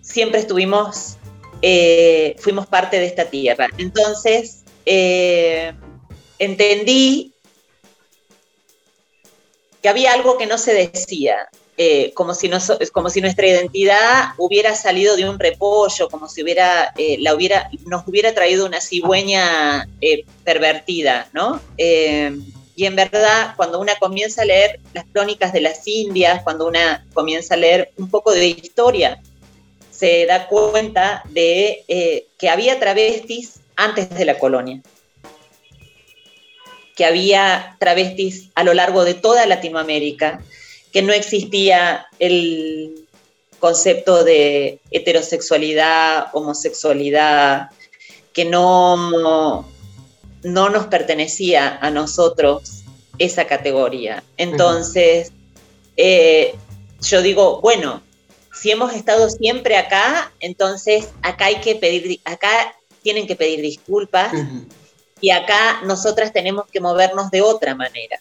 siempre 0.00 0.40
estuvimos, 0.40 1.18
eh, 1.62 2.34
fuimos 2.40 2.66
parte 2.66 2.98
de 2.98 3.06
esta 3.06 3.26
tierra. 3.26 3.68
Entonces, 3.76 4.64
entendí 6.40 7.34
que 9.82 9.88
había 9.88 10.12
algo 10.12 10.36
que 10.36 10.46
no 10.46 10.58
se 10.58 10.74
decía, 10.74 11.48
eh, 11.76 12.12
como, 12.14 12.34
si 12.34 12.50
como 12.92 13.08
si 13.08 13.20
nuestra 13.20 13.46
identidad 13.46 14.30
hubiera 14.36 14.74
salido 14.74 15.16
de 15.16 15.28
un 15.28 15.38
repollo, 15.38 16.08
como 16.10 16.28
si 16.28 16.42
hubiera, 16.42 16.92
eh, 16.96 17.16
la 17.20 17.34
hubiera, 17.34 17.70
nos 17.86 18.06
hubiera 18.06 18.34
traído 18.34 18.66
una 18.66 18.80
cigüeña 18.80 19.88
eh, 20.00 20.24
pervertida, 20.44 21.28
¿no? 21.32 21.60
y 22.76 22.86
en 22.86 22.96
verdad, 22.96 23.52
cuando 23.56 23.78
una 23.78 23.94
comienza 23.96 24.40
a 24.40 24.46
leer 24.46 24.80
las 24.94 25.04
crónicas 25.12 25.52
de 25.52 25.60
las 25.60 25.86
Indias, 25.86 26.42
cuando 26.42 26.66
una 26.66 27.06
comienza 27.12 27.52
a 27.52 27.58
leer 27.58 27.92
un 27.98 28.08
poco 28.08 28.32
de 28.32 28.46
historia, 28.46 29.20
se 29.90 30.24
da 30.24 30.48
cuenta 30.48 31.22
de 31.28 31.84
que 32.38 32.48
había 32.48 32.80
travestis 32.80 33.60
antes 33.76 34.08
de 34.08 34.24
la 34.24 34.38
colonia 34.38 34.80
que 37.00 37.06
había 37.06 37.76
travestis 37.78 38.50
a 38.54 38.62
lo 38.62 38.74
largo 38.74 39.06
de 39.06 39.14
toda 39.14 39.46
Latinoamérica, 39.46 40.42
que 40.92 41.00
no 41.00 41.14
existía 41.14 42.04
el 42.18 43.06
concepto 43.58 44.22
de 44.22 44.80
heterosexualidad, 44.90 46.26
homosexualidad, 46.34 47.70
que 48.34 48.44
no, 48.44 49.66
no 50.42 50.68
nos 50.68 50.86
pertenecía 50.88 51.78
a 51.80 51.88
nosotros 51.88 52.82
esa 53.16 53.46
categoría. 53.46 54.22
Entonces, 54.36 55.32
eh, 55.96 56.54
yo 57.00 57.22
digo, 57.22 57.62
bueno, 57.62 58.02
si 58.52 58.72
hemos 58.72 58.92
estado 58.92 59.30
siempre 59.30 59.78
acá, 59.78 60.34
entonces 60.38 61.08
acá 61.22 61.46
hay 61.46 61.62
que 61.62 61.76
pedir, 61.76 62.20
acá 62.26 62.74
tienen 63.02 63.26
que 63.26 63.36
pedir 63.36 63.62
disculpas, 63.62 64.34
y 65.20 65.30
acá 65.30 65.80
nosotras 65.84 66.32
tenemos 66.32 66.66
que 66.66 66.80
movernos 66.80 67.30
de 67.30 67.42
otra 67.42 67.74
manera. 67.74 68.20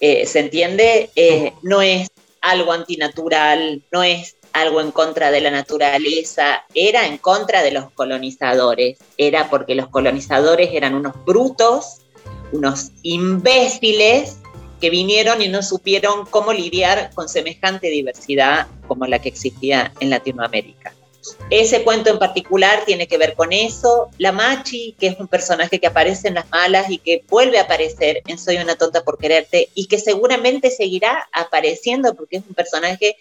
Eh, 0.00 0.26
¿Se 0.26 0.40
entiende? 0.40 1.10
Eh, 1.14 1.52
no 1.62 1.80
es 1.82 2.08
algo 2.40 2.72
antinatural, 2.72 3.82
no 3.90 4.02
es 4.02 4.36
algo 4.52 4.80
en 4.80 4.90
contra 4.90 5.30
de 5.30 5.40
la 5.40 5.50
naturaleza, 5.50 6.64
era 6.74 7.06
en 7.06 7.18
contra 7.18 7.62
de 7.62 7.70
los 7.70 7.90
colonizadores, 7.92 8.98
era 9.16 9.48
porque 9.48 9.74
los 9.74 9.88
colonizadores 9.88 10.70
eran 10.72 10.94
unos 10.94 11.14
brutos, 11.24 12.02
unos 12.52 12.90
imbéciles 13.02 14.38
que 14.80 14.90
vinieron 14.90 15.40
y 15.40 15.48
no 15.48 15.62
supieron 15.62 16.26
cómo 16.26 16.52
lidiar 16.52 17.12
con 17.14 17.28
semejante 17.28 17.88
diversidad 17.88 18.66
como 18.88 19.06
la 19.06 19.20
que 19.20 19.28
existía 19.28 19.92
en 20.00 20.10
Latinoamérica. 20.10 20.92
Ese 21.50 21.84
cuento 21.84 22.10
en 22.10 22.18
particular 22.18 22.84
tiene 22.84 23.06
que 23.06 23.18
ver 23.18 23.34
con 23.34 23.52
eso. 23.52 24.10
La 24.18 24.32
Machi, 24.32 24.96
que 24.98 25.08
es 25.08 25.18
un 25.18 25.28
personaje 25.28 25.78
que 25.78 25.86
aparece 25.86 26.28
en 26.28 26.34
Las 26.34 26.50
Malas 26.50 26.90
y 26.90 26.98
que 26.98 27.24
vuelve 27.28 27.58
a 27.58 27.62
aparecer 27.62 28.22
en 28.26 28.38
Soy 28.38 28.56
una 28.56 28.76
tonta 28.76 29.04
por 29.04 29.18
quererte 29.18 29.68
y 29.74 29.86
que 29.86 29.98
seguramente 29.98 30.70
seguirá 30.70 31.28
apareciendo 31.32 32.14
porque 32.14 32.38
es 32.38 32.42
un 32.48 32.54
personaje 32.54 33.16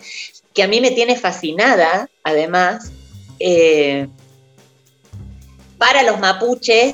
que 0.54 0.64
a 0.64 0.68
mí 0.68 0.82
me 0.82 0.92
tiene 0.92 1.16
fascinada, 1.16 2.10
además. 2.24 2.92
Eh, 3.40 4.08
para 5.78 6.04
los 6.04 6.20
mapuches 6.20 6.94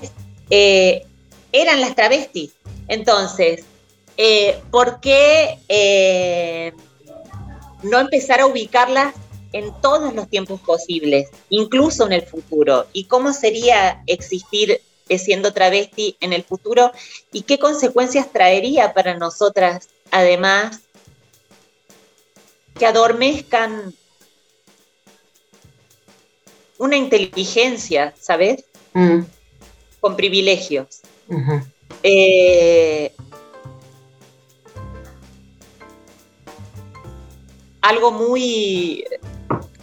eh, 0.50 1.06
eran 1.52 1.82
las 1.82 1.96
travestis. 1.96 2.52
Entonces, 2.88 3.64
eh, 4.18 4.60
¿por 4.72 5.00
qué 5.00 6.74
no 7.84 8.00
empezar 8.00 8.40
a 8.40 8.46
ubicarlas 8.48 9.14
en 9.54 9.74
todos 9.82 10.14
los 10.14 10.30
tiempos 10.30 10.62
posibles, 10.62 11.30
incluso 11.50 12.06
en 12.06 12.14
el 12.14 12.24
futuro. 12.24 12.88
¿Y 12.94 13.06
cómo 13.06 13.34
sería 13.34 14.04
existir 14.08 14.82
siendo 15.10 15.54
travesti 15.54 16.18
en 16.20 16.34
el 16.34 16.44
futuro? 16.44 16.92
¿Y 17.32 17.44
qué 17.44 17.58
consecuencias 17.58 18.32
traería 18.32 18.94
para 18.94 19.18
nosotras, 19.18 19.90
además, 20.12 20.82
que 22.78 22.86
adormezcan 22.86 23.94
una 26.78 26.96
inteligencia, 26.96 28.14
¿sabes? 28.20 28.66
Mm. 28.94 29.22
Con 30.00 30.16
privilegios. 30.16 31.02
eh, 32.04 33.12
algo 37.82 38.12
muy 38.12 39.06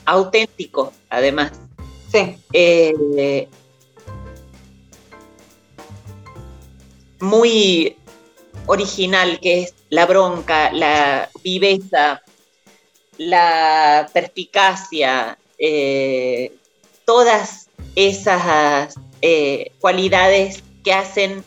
auténtico, 0.05 0.93
además. 1.09 1.53
Sí. 2.11 2.37
Eh, 2.53 3.49
muy 7.21 7.97
original, 8.67 9.41
que 9.41 9.63
es 9.63 9.75
la 9.91 10.07
bronca, 10.07 10.73
la 10.73 11.29
viveza, 11.43 12.23
la 13.19 14.09
perspicacia, 14.13 15.39
eh, 15.59 16.53
todas 17.05 17.69
esas 17.95 18.95
eh, 19.23 19.73
cualidades 19.81 20.63
que 20.83 20.93
hacen 20.93 21.45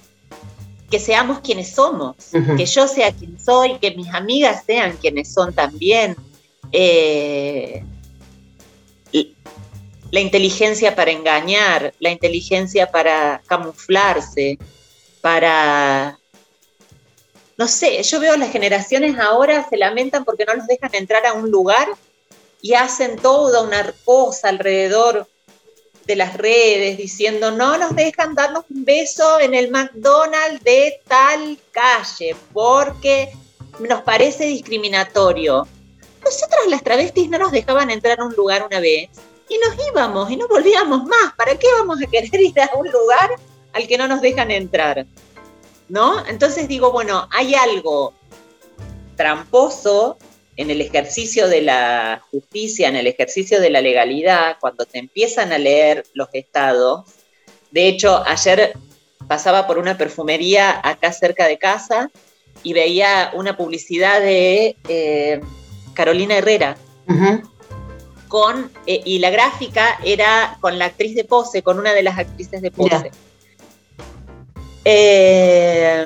que 0.90 1.00
seamos 1.00 1.40
quienes 1.42 1.76
somos, 1.76 2.16
que 2.56 2.66
yo 2.66 2.88
sea 2.88 3.12
quien 3.12 3.38
soy, 3.38 3.78
que 3.80 3.92
mis 3.92 4.08
amigas 4.14 4.64
sean 4.66 4.96
quienes 4.96 5.34
son 5.34 5.54
también 5.54 6.16
la 10.12 10.20
inteligencia 10.20 10.96
para 10.96 11.12
engañar, 11.12 11.94
la 12.00 12.10
inteligencia 12.10 12.90
para 12.90 13.42
camuflarse, 13.48 14.58
para... 15.22 16.20
No 17.58 17.68
sé, 17.68 18.02
yo 18.04 18.20
veo 18.20 18.38
las 18.38 18.52
generaciones 18.52 19.18
ahora 19.18 19.68
se 19.68 19.78
lamentan 19.78 20.24
porque 20.24 20.46
no 20.46 20.54
los 20.54 20.68
dejan 20.68 20.94
entrar 20.94 21.26
a 21.26 21.34
un 21.34 21.50
lugar 21.50 21.88
y 22.62 22.76
hacen 22.76 23.18
toda 23.18 23.64
una 23.64 23.94
cosa 24.06 24.50
alrededor 24.50 25.28
de 26.06 26.16
las 26.16 26.38
redes 26.38 26.98
diciendo 26.98 27.52
no 27.52 27.78
nos 27.78 27.96
dejan 27.96 28.34
darnos 28.34 28.64
un 28.70 28.86
beso 28.86 29.40
en 29.40 29.54
el 29.54 29.70
McDonald's 29.70 30.64
de 30.64 31.02
tal 31.08 31.60
calle 31.72 32.36
porque 32.54 33.32
nos 33.80 34.02
parece 34.04 34.46
discriminatorio. 34.46 35.68
Nosotras 36.28 36.68
las 36.68 36.84
travestis 36.84 37.30
no 37.30 37.38
nos 37.38 37.54
dejaban 37.54 37.90
entrar 37.90 38.20
a 38.20 38.26
un 38.26 38.34
lugar 38.34 38.66
una 38.66 38.82
vez 38.82 39.10
y 39.48 39.58
nos 39.60 39.88
íbamos 39.88 40.30
y 40.30 40.36
no 40.36 40.46
volvíamos 40.50 41.06
más. 41.06 41.34
¿Para 41.38 41.58
qué 41.58 41.68
vamos 41.80 42.02
a 42.02 42.06
querer 42.06 42.36
ir 42.42 42.60
a 42.60 42.76
un 42.76 42.92
lugar 42.92 43.32
al 43.72 43.88
que 43.88 43.98
no 43.98 44.10
nos 44.10 44.20
dejan 44.20 44.52
entrar? 44.52 45.06
¿No? 45.88 46.26
Entonces 46.28 46.68
digo, 46.68 46.92
bueno, 46.92 47.30
hay 47.32 47.56
algo 47.56 48.14
tramposo 49.16 50.18
en 50.58 50.70
el 50.70 50.82
ejercicio 50.82 51.48
de 51.48 51.62
la 51.62 52.22
justicia, 52.30 52.90
en 52.90 52.98
el 52.98 53.08
ejercicio 53.08 53.62
de 53.62 53.70
la 53.70 53.80
legalidad, 53.80 54.58
cuando 54.60 54.86
te 54.86 55.00
empiezan 55.00 55.54
a 55.54 55.58
leer 55.58 56.06
los 56.14 56.28
estados. 56.34 57.06
De 57.72 57.88
hecho, 57.88 58.22
ayer 58.26 58.74
pasaba 59.30 59.66
por 59.66 59.78
una 59.78 59.98
perfumería 59.98 60.82
acá 60.84 61.14
cerca 61.14 61.48
de 61.48 61.58
casa 61.58 62.12
y 62.64 62.74
veía 62.74 63.32
una 63.34 63.56
publicidad 63.56 64.20
de 64.20 64.76
eh, 64.90 65.40
Carolina 65.98 66.38
Herrera 66.38 66.78
con, 68.28 68.72
eh, 68.86 69.02
y 69.04 69.18
la 69.18 69.32
gráfica 69.32 69.98
era 70.04 70.58
con 70.62 70.78
la 70.78 70.86
actriz 70.86 71.16
de 71.16 71.24
pose, 71.24 71.64
con 71.64 71.80
una 71.80 71.94
de 71.94 72.04
las 72.04 72.20
actrices 72.20 72.62
de 72.62 72.70
pose. 72.70 73.12
Eh, 74.86 76.06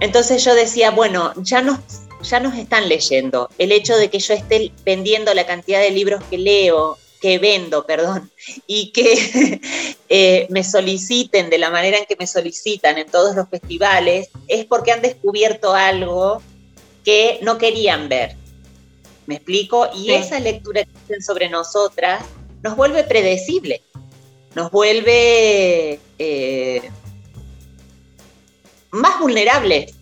entonces 0.00 0.42
yo 0.42 0.54
decía, 0.54 0.90
bueno, 0.90 1.34
ya 1.36 1.60
nos, 1.60 1.80
ya 2.22 2.40
nos 2.40 2.56
están 2.56 2.88
leyendo. 2.88 3.50
El 3.58 3.72
hecho 3.72 3.94
de 3.96 4.08
que 4.08 4.20
yo 4.20 4.32
esté 4.32 4.72
vendiendo 4.86 5.34
la 5.34 5.44
cantidad 5.44 5.80
de 5.80 5.90
libros 5.90 6.24
que 6.30 6.38
leo, 6.38 6.96
que 7.20 7.38
vendo, 7.38 7.84
perdón, 7.84 8.30
y 8.66 8.90
que 8.92 9.60
eh, 10.08 10.46
me 10.48 10.64
soliciten 10.64 11.50
de 11.50 11.58
la 11.58 11.68
manera 11.68 11.98
en 11.98 12.06
que 12.06 12.16
me 12.16 12.26
solicitan 12.26 12.96
en 12.96 13.10
todos 13.10 13.36
los 13.36 13.50
festivales, 13.50 14.30
es 14.48 14.64
porque 14.64 14.92
han 14.92 15.02
descubierto 15.02 15.74
algo 15.74 16.40
que 17.04 17.38
no 17.42 17.58
querían 17.58 18.08
ver. 18.08 18.36
¿Me 19.26 19.36
explico? 19.36 19.88
Y 19.94 20.12
esa 20.12 20.38
lectura 20.38 20.84
que 20.84 20.90
hacen 21.04 21.22
sobre 21.22 21.48
nosotras 21.48 22.24
nos 22.62 22.76
vuelve 22.76 23.04
predecible, 23.04 23.82
nos 24.54 24.70
vuelve 24.70 25.98
eh, 26.18 26.90
más 28.90 29.18
vulnerables 29.18 29.94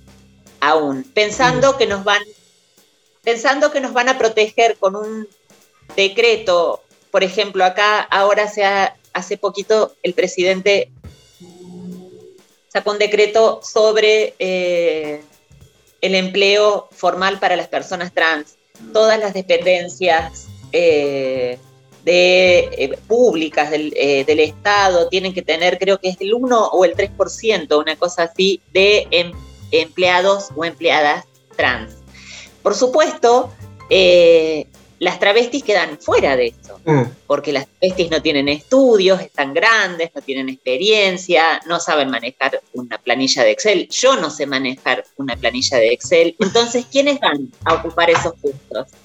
aún, 0.61 1.05
pensando 1.05 1.77
que 1.77 1.87
nos 1.87 2.05
van, 2.05 2.23
pensando 3.23 3.71
que 3.71 3.81
nos 3.81 3.93
van 3.93 4.09
a 4.09 4.19
proteger 4.19 4.77
con 4.79 4.97
un 4.97 5.29
decreto. 5.97 6.83
Por 7.11 7.25
ejemplo, 7.25 7.65
acá 7.65 8.01
ahora 8.01 8.49
se 8.49 8.65
hace 9.13 9.37
poquito 9.37 9.95
el 10.03 10.15
presidente 10.15 10.91
sacó 12.73 12.93
un 12.93 12.99
decreto 12.99 13.61
sobre 13.63 14.35
eh, 14.39 15.23
el 16.01 16.15
empleo 16.15 16.89
formal 16.91 17.39
para 17.39 17.55
las 17.55 17.69
personas 17.69 18.13
trans. 18.13 18.57
Todas 18.93 19.19
las 19.19 19.35
dependencias 19.35 20.49
eh, 20.73 21.59
de, 22.05 22.59
eh, 22.59 22.99
públicas 23.07 23.71
del, 23.71 23.93
Estado 24.41 25.09
tienen 25.09 25.33
que 25.33 25.43
tener, 25.43 25.79
creo 25.79 25.99
que 25.99 26.09
es 26.09 26.21
el 26.21 26.35
1 26.35 26.69
o 26.69 26.85
el 26.85 26.95
3%, 26.95 27.79
una 27.79 27.97
cosa 27.97 28.25
así, 28.25 28.61
de 28.73 29.07
em, 29.11 29.33
empleados 29.71 30.49
o 30.57 30.65
empleadas 30.65 31.25
trans. 31.57 31.95
Por 32.63 32.75
supuesto, 32.75 33.53
las 35.03 35.19
travestis 35.19 35.65
quedan 35.65 35.99
fuera 35.99 36.37
de 36.37 36.47
esto, 36.47 36.79
mm. 36.85 37.03
porque 37.27 37.53
las 37.53 37.67
travestis 37.67 38.09
no 38.09 38.23
tienen 38.23 38.49
estudios, 38.49 39.21
están 39.21 39.53
grandes, 39.53 40.13
no 40.15 40.23
tienen 40.23 40.49
experiencia, 40.49 41.61
no 41.67 41.81
saben 41.81 42.09
manejar 42.09 42.63
una 42.73 42.99
planilla 42.99 43.43
de 43.43 43.51
Excel. 43.51 43.89
Yo 43.89 44.15
no 44.15 44.31
sé 44.31 44.47
manejar 44.47 45.05
una 45.17 45.35
planilla 45.35 45.79
de 45.79 45.93
Excel. 45.93 46.37
Entonces, 46.39 46.87
¿quiénes 46.89 47.19
van 47.19 47.51
a 47.65 47.75
ocupar 47.75 48.11
esos 48.11 48.35
puestos? 48.41 48.97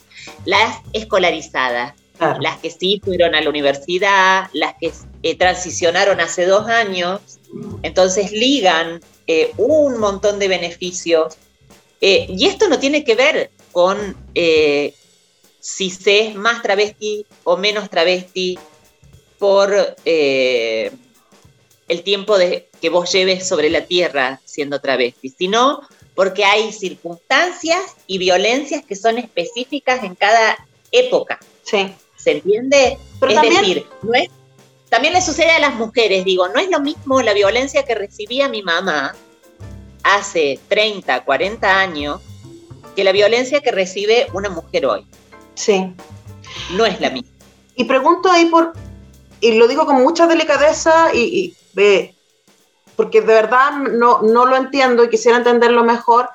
Las 0.45 0.77
escolarizadas, 0.93 1.95
las 2.41 2.57
que 2.57 2.69
sí 2.69 3.01
fueron 3.03 3.33
a 3.33 3.41
la 3.41 3.49
universidad, 3.49 4.51
las 4.53 4.75
que 4.79 4.93
eh, 5.23 5.35
transicionaron 5.35 6.19
hace 6.21 6.45
dos 6.45 6.67
años, 6.67 7.21
entonces 7.81 8.31
ligan 8.31 9.01
eh, 9.25 9.51
un 9.57 9.97
montón 9.97 10.37
de 10.37 10.47
beneficios. 10.47 11.37
Eh, 12.01 12.27
y 12.29 12.45
esto 12.45 12.69
no 12.69 12.77
tiene 12.77 13.03
que 13.03 13.15
ver 13.15 13.49
con 13.71 14.15
si 15.67 15.89
se 15.89 16.29
es 16.29 16.35
más 16.35 16.61
travesti 16.61 17.25
o 17.43 17.57
menos 17.57 17.89
travesti 17.89 18.57
por 19.37 19.97
eh, 20.05 20.93
el 21.89 22.03
tiempo 22.03 22.37
de, 22.37 22.69
que 22.81 22.89
vos 22.89 23.11
lleves 23.11 23.45
sobre 23.45 23.69
la 23.69 23.81
tierra 23.81 24.39
siendo 24.45 24.79
travesti, 24.79 25.27
sino 25.27 25.81
porque 26.15 26.45
hay 26.45 26.71
circunstancias 26.71 27.81
y 28.07 28.17
violencias 28.17 28.85
que 28.85 28.95
son 28.95 29.17
específicas 29.17 30.05
en 30.05 30.15
cada 30.15 30.57
época. 30.93 31.37
Sí. 31.63 31.93
¿Se 32.15 32.31
entiende? 32.31 32.97
es 33.27 33.41
decir, 33.41 33.85
no 34.03 34.13
es, 34.13 34.29
también 34.87 35.13
le 35.13 35.21
sucede 35.21 35.51
a 35.51 35.59
las 35.59 35.75
mujeres, 35.75 36.23
digo, 36.23 36.47
no 36.47 36.61
es 36.61 36.69
lo 36.69 36.79
mismo 36.79 37.21
la 37.21 37.33
violencia 37.33 37.83
que 37.83 37.93
recibía 37.93 38.47
mi 38.47 38.63
mamá 38.63 39.13
hace 40.03 40.61
30, 40.69 41.25
40 41.25 41.79
años 41.81 42.21
que 42.95 43.03
la 43.03 43.11
violencia 43.11 43.59
que 43.59 43.71
recibe 43.71 44.27
una 44.31 44.47
mujer 44.47 44.85
hoy. 44.85 45.05
Sí. 45.57 45.91
No 46.75 46.85
es 46.85 47.01
la 47.01 47.09
misma. 47.09 47.29
Y 47.75 47.83
pregunto 47.85 48.31
ahí 48.31 48.45
por, 48.45 48.73
y 49.41 49.57
lo 49.57 49.67
digo 49.67 49.85
con 49.85 50.01
mucha 50.01 50.27
delicadeza 50.27 51.13
y, 51.13 51.55
porque 52.95 53.21
de 53.21 53.27
verdad 53.27 53.71
no, 53.71 54.21
no 54.21 54.45
lo 54.45 54.55
entiendo 54.55 55.03
y 55.03 55.09
quisiera 55.09 55.37
entenderlo 55.37 55.83
mejor, 55.83 56.29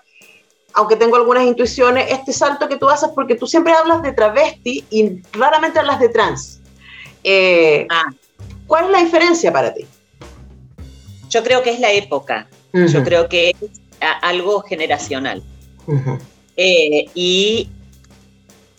aunque 0.74 0.96
tengo 0.96 1.16
algunas 1.16 1.44
intuiciones, 1.44 2.10
este 2.10 2.32
salto 2.32 2.68
que 2.68 2.76
tú 2.76 2.88
haces, 2.88 3.10
porque 3.14 3.34
tú 3.34 3.46
siempre 3.46 3.72
hablas 3.72 4.02
de 4.02 4.12
travesti 4.12 4.84
y 4.90 5.22
raramente 5.32 5.78
hablas 5.78 6.00
de 6.00 6.08
trans. 6.08 6.60
Eh, 7.24 7.86
ah. 7.90 8.04
¿Cuál 8.66 8.86
es 8.86 8.90
la 8.90 8.98
diferencia 8.98 9.52
para 9.52 9.72
ti? 9.74 9.86
Yo 11.28 11.42
creo 11.42 11.62
que 11.62 11.70
es 11.70 11.80
la 11.80 11.92
época, 11.92 12.48
yo 12.72 13.02
creo 13.04 13.28
que 13.28 13.50
es 13.50 13.70
algo 14.00 14.60
generacional. 14.62 15.42
Eh, 16.56 17.06
y 17.14 17.68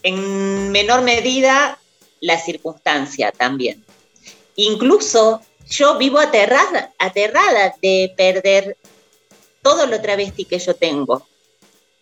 en 0.03 0.71
menor 0.71 1.01
medida 1.01 1.79
la 2.21 2.37
circunstancia 2.37 3.31
también. 3.31 3.83
Incluso 4.55 5.41
yo 5.69 5.97
vivo 5.97 6.19
aterrada, 6.19 6.93
aterrada 6.99 7.73
de 7.81 8.13
perder 8.15 8.77
todo 9.61 9.85
lo 9.87 10.01
travesti 10.01 10.45
que 10.45 10.59
yo 10.59 10.75
tengo. 10.75 11.25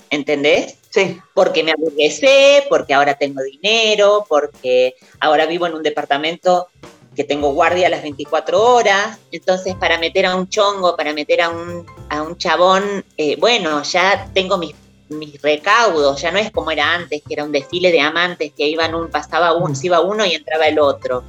¿Entendés? 0.10 0.78
Sí. 0.90 1.22
Porque 1.34 1.64
me 1.64 1.72
aburguesé, 1.72 2.66
porque 2.68 2.94
ahora 2.94 3.14
tengo 3.14 3.42
dinero, 3.44 4.26
porque 4.28 4.96
ahora 5.22 5.46
vivo 5.46 5.68
en 5.68 5.76
un 5.76 5.84
departamento 5.84 6.68
que 7.16 7.24
tengo 7.24 7.54
guardia 7.54 7.90
las 7.90 8.04
24 8.04 8.62
horas. 8.62 9.20
Entonces, 9.32 9.76
para 9.76 9.98
meter 9.98 10.26
a 10.26 10.36
un 10.36 10.50
chongo, 10.50 10.98
para 10.98 11.14
meter 11.14 11.42
a 11.42 11.50
un, 11.50 11.86
a 12.10 12.24
un 12.24 12.38
chabón, 12.38 13.06
eh, 13.16 13.38
bueno, 13.38 13.84
ya 13.84 14.30
tengo 14.34 14.58
mis 14.58 14.76
mis 15.12 15.41
recaudos, 15.41 16.21
ya 16.21 16.32
no 16.32 16.39
es 16.39 16.52
como 16.52 16.71
era 16.71 16.93
antes, 16.93 17.21
que 17.28 17.34
era 17.34 17.43
un 17.43 17.52
desfile 17.52 17.91
de 17.91 18.00
amantes 18.00 18.52
que 18.56 18.67
iban 18.67 18.95
un, 18.95 19.10
pasaba 19.10 19.54
uno, 19.54 19.76
se 19.76 19.88
iba 19.88 20.02
uno 20.02 20.26
y 20.26 20.34
entraba 20.34 20.67
el 20.67 20.80
otro. 20.80 21.24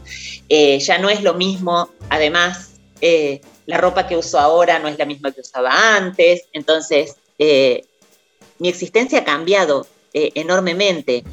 Eh, 0.49 0.79
ya 0.79 0.99
no 0.99 1.11
es 1.11 1.23
lo 1.23 1.35
mismo, 1.35 1.91
además, 2.09 2.73
eh, 3.01 3.41
la 3.67 3.79
ropa 3.79 4.07
que 4.07 4.17
uso 4.17 4.39
ahora 4.39 4.79
no 4.79 4.89
es 4.89 4.99
la 4.99 5.05
misma 5.05 5.33
que 5.33 5.41
usaba 5.41 5.97
antes, 5.97 6.45
entonces 6.53 7.17
eh, 7.39 7.85
mi 8.59 8.69
existencia 8.69 9.21
ha 9.21 9.25
cambiado 9.25 9.87
enormemente. 10.15 11.25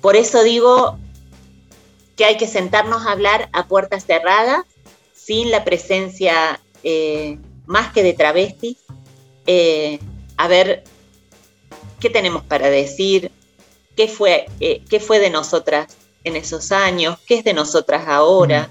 por 0.00 0.16
eso 0.16 0.42
digo 0.42 0.98
que 2.16 2.24
hay 2.24 2.38
que 2.38 2.46
sentarnos 2.46 3.06
a 3.06 3.12
hablar 3.12 3.50
a 3.52 3.66
puertas 3.66 4.06
cerradas, 4.06 4.64
sin 5.14 5.50
la 5.50 5.62
presencia 5.62 6.60
más 7.66 7.92
que 7.92 8.02
de 8.02 8.14
travestis, 8.14 8.78
a 10.36 10.48
ver 10.48 10.84
qué 12.04 12.10
tenemos 12.10 12.42
para 12.42 12.68
decir, 12.68 13.30
qué 13.96 14.08
fue, 14.08 14.44
eh, 14.60 14.82
qué 14.90 15.00
fue 15.00 15.20
de 15.20 15.30
nosotras 15.30 15.96
en 16.22 16.36
esos 16.36 16.70
años, 16.70 17.18
qué 17.26 17.36
es 17.36 17.44
de 17.44 17.54
nosotras 17.54 18.06
ahora, 18.08 18.68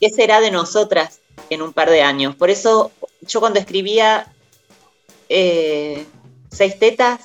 qué 0.00 0.08
será 0.08 0.40
de 0.40 0.50
nosotras 0.50 1.20
en 1.50 1.60
un 1.60 1.74
par 1.74 1.90
de 1.90 2.00
años. 2.00 2.34
Por 2.34 2.48
eso 2.48 2.92
yo 3.20 3.40
cuando 3.40 3.58
escribía 3.58 4.32
eh, 5.28 6.06
Seis 6.50 6.78
Tetas, 6.78 7.20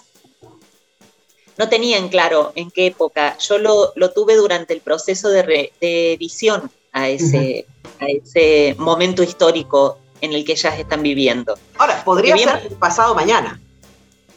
no 1.57 1.69
tenía 1.69 1.97
en 1.97 2.09
claro 2.09 2.51
en 2.55 2.69
qué 2.69 2.87
época. 2.87 3.37
Yo 3.37 3.57
lo, 3.57 4.11
tuve 4.11 4.35
durante 4.35 4.73
el 4.73 4.81
proceso 4.81 5.29
de, 5.29 5.71
edición 5.79 6.69
a 6.91 7.07
ese, 7.07 7.65
a 8.01 8.05
ese 8.07 8.75
momento 8.77 9.23
histórico 9.23 9.97
en 10.19 10.33
el 10.33 10.43
que 10.43 10.51
ellas 10.51 10.77
están 10.77 11.01
viviendo. 11.01 11.57
Ahora, 11.77 12.03
podría 12.03 12.35
ser 12.35 12.67
pasado 12.77 13.15
mañana. 13.15 13.61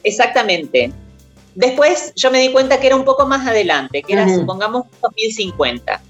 Exactamente. 0.04 0.92
Después 1.54 2.12
yo 2.14 2.30
me 2.30 2.40
di 2.40 2.52
cuenta 2.52 2.78
que 2.80 2.86
era 2.86 2.96
un 2.96 3.04
poco 3.04 3.26
más 3.26 3.46
adelante, 3.46 4.02
que 4.02 4.12
era, 4.12 4.32
supongamos, 4.32 4.86
2050. 5.02 6.00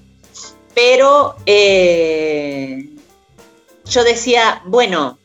Pero 0.73 1.35
eh, 1.45 2.89
yo 3.85 4.03
decía, 4.03 4.61
bueno, 4.65 5.17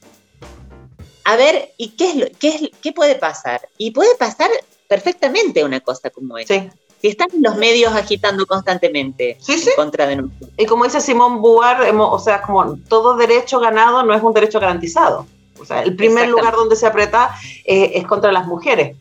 a 1.25 1.37
ver, 1.37 1.73
¿y 1.77 1.91
qué, 1.91 2.11
es 2.11 2.17
lo, 2.17 2.27
qué, 2.39 2.49
es, 2.49 2.71
qué 2.81 2.93
puede 2.93 3.17
pasar? 3.17 3.69
Y 3.79 3.91
puede 3.91 4.15
pasar 4.17 4.51
perfectamente 4.89 5.65
una 5.65 5.81
cosa 5.81 6.11
como 6.11 6.39
esta. 6.39 6.71
Si 7.01 7.09
están 7.09 7.29
los 7.41 7.57
medios 7.57 7.95
agitando 7.95 8.45
constantemente 8.47 9.39
en 9.49 9.61
contra 9.75 10.07
de 10.07 10.17
nosotros. 10.17 10.51
Y 10.59 10.67
como 10.67 10.85
dice 10.85 11.01
Simón 11.01 11.41
Buar, 11.41 11.81
o 11.99 12.19
sea, 12.19 12.43
como 12.43 12.77
todo 12.89 13.17
derecho 13.17 13.59
ganado 13.59 14.03
no 14.03 14.15
es 14.15 14.23
un 14.23 14.35
derecho 14.35 14.61
garantizado. 14.61 15.27
O 15.61 15.65
sea, 15.65 15.83
el 15.83 15.95
primer 15.95 16.29
lugar 16.29 16.55
donde 16.55 16.77
se 16.77 16.87
aprieta 16.87 17.35
eh, 17.65 17.93
es 17.95 18.07
contra 18.07 18.33
las 18.33 18.47
mujeres. 18.47 18.97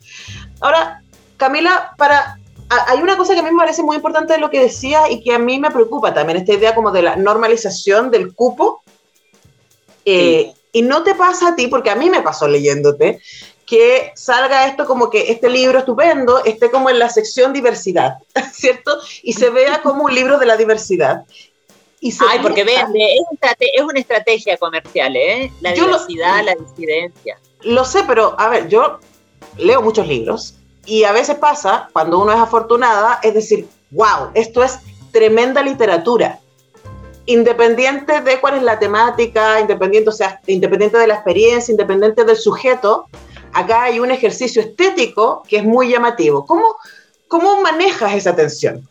Ahora, 0.60 1.02
Camila, 1.36 1.94
para 1.96 2.36
hay 2.70 3.00
una 3.02 3.16
cosa 3.16 3.34
que 3.34 3.40
a 3.40 3.42
mí 3.42 3.50
me 3.50 3.58
parece 3.58 3.82
muy 3.82 3.96
importante 3.96 4.34
de 4.34 4.38
lo 4.38 4.48
que 4.48 4.60
decía 4.60 5.10
y 5.10 5.22
que 5.22 5.34
a 5.34 5.38
mí 5.40 5.58
me 5.58 5.72
preocupa 5.72 6.14
también, 6.14 6.38
esta 6.38 6.52
idea 6.52 6.74
como 6.74 6.92
de 6.92 7.02
la 7.02 7.16
normalización 7.16 8.10
del 8.10 8.32
cupo. 8.32 8.82
Eh, 10.04 10.52
y 10.72 10.82
no 10.82 11.02
te 11.02 11.14
pasa 11.14 11.48
a 11.48 11.56
ti, 11.56 11.66
porque 11.66 11.90
a 11.90 11.96
mí 11.96 12.08
me 12.10 12.22
pasó 12.22 12.46
leyéndote, 12.46 13.20
que 13.66 14.12
salga 14.14 14.66
esto 14.66 14.86
como 14.86 15.10
que 15.10 15.32
este 15.32 15.48
libro 15.48 15.80
estupendo 15.80 16.44
esté 16.44 16.70
como 16.70 16.90
en 16.90 16.98
la 16.98 17.08
sección 17.08 17.52
diversidad, 17.52 18.18
¿cierto? 18.52 18.98
Y 19.22 19.32
se 19.32 19.50
vea 19.50 19.82
como 19.82 20.04
un 20.04 20.14
libro 20.14 20.38
de 20.38 20.46
la 20.46 20.56
diversidad. 20.56 21.24
Ay, 22.02 22.38
porque 22.40 22.64
vende, 22.64 23.14
es, 23.14 23.82
una 23.82 24.00
estrategia 24.00 24.56
comercial, 24.56 25.14
¿eh? 25.16 25.52
La 25.60 25.72
diversidad, 25.72 26.44
la 26.44 26.54
disidencia. 26.54 27.38
Lo 27.62 27.84
sé, 27.84 28.04
pero 28.06 28.34
a 28.38 28.48
ver, 28.48 28.68
yo 28.68 29.00
leo 29.58 29.82
muchos 29.82 30.06
libros 30.06 30.54
y 30.86 31.04
a 31.04 31.12
veces 31.12 31.36
pasa, 31.36 31.90
cuando 31.92 32.18
uno 32.18 32.32
es 32.32 32.38
afortunada, 32.38 33.20
es 33.22 33.34
decir, 33.34 33.68
wow, 33.90 34.30
esto 34.34 34.62
es 34.62 34.78
tremenda 35.12 35.62
literatura. 35.62 36.40
Independiente 37.26 38.22
de 38.22 38.40
cuál 38.40 38.56
es 38.56 38.62
la 38.62 38.78
temática, 38.78 39.60
independiente, 39.60 40.08
o 40.08 40.12
sea, 40.12 40.40
independiente 40.46 40.96
de 40.96 41.06
la 41.06 41.14
experiencia, 41.14 41.70
independiente 41.70 42.24
del 42.24 42.36
sujeto, 42.36 43.06
acá 43.52 43.84
hay 43.84 44.00
un 44.00 44.10
ejercicio 44.10 44.62
estético 44.62 45.42
que 45.46 45.58
es 45.58 45.64
muy 45.64 45.90
llamativo. 45.90 46.46
¿Cómo, 46.46 46.76
cómo 47.28 47.60
manejas 47.60 48.14
esa 48.14 48.34
tensión? 48.34 48.89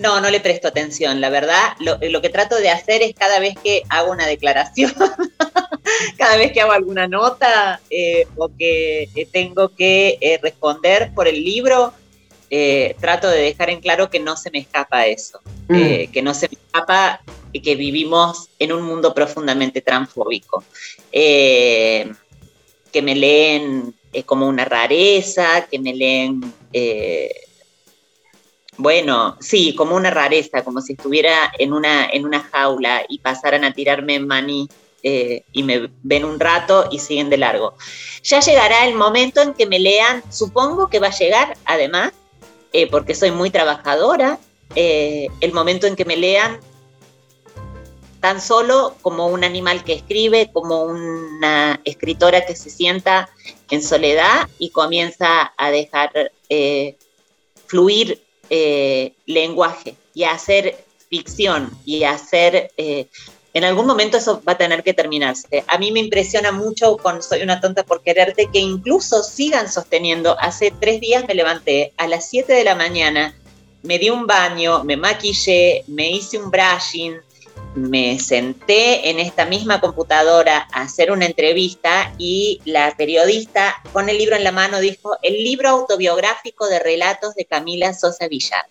No, 0.00 0.18
no 0.18 0.30
le 0.30 0.40
presto 0.40 0.66
atención, 0.66 1.20
la 1.20 1.28
verdad. 1.28 1.74
Lo, 1.78 1.98
lo, 2.00 2.22
que 2.22 2.30
trato 2.30 2.56
de 2.56 2.70
hacer 2.70 3.02
es 3.02 3.14
cada 3.14 3.38
vez 3.38 3.54
que 3.62 3.82
hago 3.90 4.10
una 4.10 4.26
declaración, 4.26 4.94
cada 6.16 6.38
vez 6.38 6.52
que 6.52 6.62
hago 6.62 6.72
alguna 6.72 7.06
nota 7.06 7.82
eh, 7.90 8.26
o 8.36 8.48
que 8.48 9.10
eh, 9.14 9.28
tengo 9.30 9.74
que 9.76 10.16
eh, 10.22 10.40
responder 10.42 11.12
por 11.14 11.28
el 11.28 11.44
libro, 11.44 11.92
trato 12.98 13.28
de 13.28 13.42
dejar 13.42 13.70
en 13.70 13.80
claro 13.80 14.10
que 14.10 14.18
no 14.18 14.36
se 14.36 14.50
me 14.50 14.58
escapa 14.58 15.06
eso, 15.06 15.38
mm. 15.68 16.10
que 16.10 16.20
no 16.20 16.34
se 16.34 16.48
me 16.48 16.54
escapa 16.54 17.20
que 17.52 17.76
vivimos 17.76 18.48
en 18.58 18.72
un 18.72 18.82
mundo 18.82 19.14
profundamente 19.14 19.82
transfóbico. 19.82 20.64
que 21.12 22.06
me 23.02 23.14
leen 23.14 23.94
como 24.26 24.48
una 24.48 24.64
rareza, 24.64 25.68
que 25.70 25.78
me 25.78 25.94
leen 25.94 26.52
bueno, 28.80 29.36
sí, 29.40 29.74
como 29.74 29.94
una 29.94 30.10
rareza, 30.10 30.64
como 30.64 30.80
si 30.80 30.94
estuviera 30.94 31.52
en 31.58 31.74
una, 31.74 32.06
en 32.06 32.24
una 32.24 32.40
jaula 32.40 33.04
y 33.10 33.18
pasaran 33.18 33.62
a 33.62 33.74
tirarme 33.74 34.18
maní 34.20 34.68
eh, 35.02 35.44
y 35.52 35.62
me 35.64 35.90
ven 36.02 36.24
un 36.24 36.40
rato 36.40 36.88
y 36.90 36.98
siguen 36.98 37.28
de 37.28 37.36
largo. 37.36 37.74
Ya 38.22 38.40
llegará 38.40 38.86
el 38.86 38.94
momento 38.94 39.42
en 39.42 39.52
que 39.52 39.66
me 39.66 39.78
lean, 39.78 40.22
supongo 40.32 40.88
que 40.88 40.98
va 40.98 41.08
a 41.08 41.18
llegar, 41.18 41.58
además, 41.66 42.12
eh, 42.72 42.86
porque 42.90 43.14
soy 43.14 43.32
muy 43.32 43.50
trabajadora, 43.50 44.38
eh, 44.74 45.28
el 45.40 45.52
momento 45.52 45.86
en 45.86 45.94
que 45.94 46.06
me 46.06 46.16
lean 46.16 46.58
tan 48.20 48.40
solo 48.40 48.96
como 49.02 49.26
un 49.26 49.44
animal 49.44 49.84
que 49.84 49.92
escribe, 49.92 50.50
como 50.54 50.84
una 50.84 51.80
escritora 51.84 52.46
que 52.46 52.56
se 52.56 52.70
sienta 52.70 53.28
en 53.70 53.82
soledad 53.82 54.48
y 54.58 54.70
comienza 54.70 55.52
a 55.58 55.70
dejar 55.70 56.32
fluir 57.66 58.22
eh, 58.50 59.12
lenguaje 59.26 59.94
y 60.14 60.24
hacer 60.24 60.84
ficción 61.08 61.70
y 61.84 62.04
hacer... 62.04 62.70
Eh, 62.76 63.06
en 63.52 63.64
algún 63.64 63.86
momento 63.86 64.16
eso 64.16 64.40
va 64.46 64.52
a 64.52 64.58
tener 64.58 64.84
que 64.84 64.94
terminarse. 64.94 65.64
A 65.66 65.76
mí 65.76 65.90
me 65.90 65.98
impresiona 65.98 66.52
mucho 66.52 66.96
con 66.96 67.20
Soy 67.20 67.42
una 67.42 67.60
tonta 67.60 67.82
por 67.82 68.00
quererte 68.00 68.48
que 68.52 68.60
incluso 68.60 69.24
sigan 69.24 69.70
sosteniendo. 69.70 70.38
Hace 70.38 70.72
tres 70.78 71.00
días 71.00 71.24
me 71.26 71.34
levanté 71.34 71.92
a 71.96 72.06
las 72.06 72.28
7 72.28 72.52
de 72.52 72.62
la 72.62 72.76
mañana, 72.76 73.34
me 73.82 73.98
di 73.98 74.08
un 74.08 74.26
baño, 74.26 74.84
me 74.84 74.96
maquillé, 74.96 75.82
me 75.88 76.10
hice 76.10 76.38
un 76.38 76.50
brushing, 76.50 77.16
me 77.74 78.18
senté 78.18 79.10
en 79.10 79.18
esta 79.20 79.46
misma 79.46 79.80
computadora 79.80 80.68
a 80.72 80.82
hacer 80.82 81.12
una 81.12 81.26
entrevista 81.26 82.12
y 82.18 82.60
la 82.64 82.94
periodista 82.96 83.76
con 83.92 84.08
el 84.08 84.18
libro 84.18 84.36
en 84.36 84.44
la 84.44 84.52
mano 84.52 84.80
dijo, 84.80 85.16
el 85.22 85.34
libro 85.44 85.68
autobiográfico 85.68 86.66
de 86.68 86.78
relatos 86.78 87.34
de 87.34 87.44
Camila 87.44 87.94
Sosa 87.94 88.28
Villar. 88.28 88.64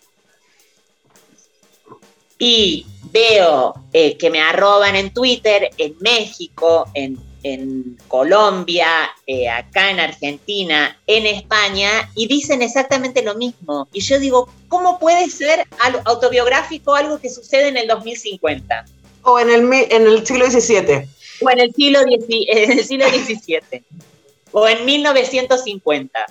Y 2.38 2.86
veo 3.10 3.74
eh, 3.92 4.16
que 4.16 4.30
me 4.30 4.40
arroban 4.40 4.96
en 4.96 5.12
Twitter, 5.12 5.70
en 5.76 5.96
México, 6.00 6.86
en 6.94 7.29
en 7.42 7.98
Colombia, 8.08 9.10
eh, 9.26 9.48
acá 9.48 9.90
en 9.90 10.00
Argentina, 10.00 10.98
en 11.06 11.26
España, 11.26 12.10
y 12.14 12.26
dicen 12.26 12.62
exactamente 12.62 13.22
lo 13.22 13.34
mismo. 13.34 13.88
Y 13.92 14.00
yo 14.00 14.18
digo, 14.18 14.48
¿cómo 14.68 14.98
puede 14.98 15.28
ser 15.30 15.66
autobiográfico 16.04 16.94
algo 16.94 17.18
que 17.18 17.30
sucede 17.30 17.68
en 17.68 17.76
el 17.76 17.88
2050? 17.88 18.84
O 19.22 19.38
en 19.38 19.50
el, 19.50 19.72
en 19.90 20.06
el 20.06 20.26
siglo 20.26 20.50
XVII. 20.50 21.08
O 21.42 21.50
en 21.50 21.60
el 21.60 21.74
siglo, 21.74 22.00
en 22.28 22.72
el 22.72 22.84
siglo 22.84 23.08
XVII. 23.08 23.84
o 24.52 24.68
en 24.68 24.84
1950. 24.84 26.26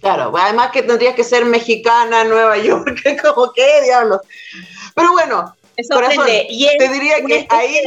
Claro, 0.00 0.32
además 0.36 0.70
que 0.70 0.82
tendrías 0.82 1.14
que 1.14 1.24
ser 1.24 1.44
mexicana, 1.44 2.24
Nueva 2.24 2.56
York, 2.58 3.00
como 3.22 3.52
que 3.52 3.82
diablos. 3.82 4.20
Pero 4.94 5.12
bueno, 5.12 5.56
corazón, 5.90 6.26
te 6.26 6.88
diría 6.88 7.24
que 7.26 7.46
ahí, 7.50 7.80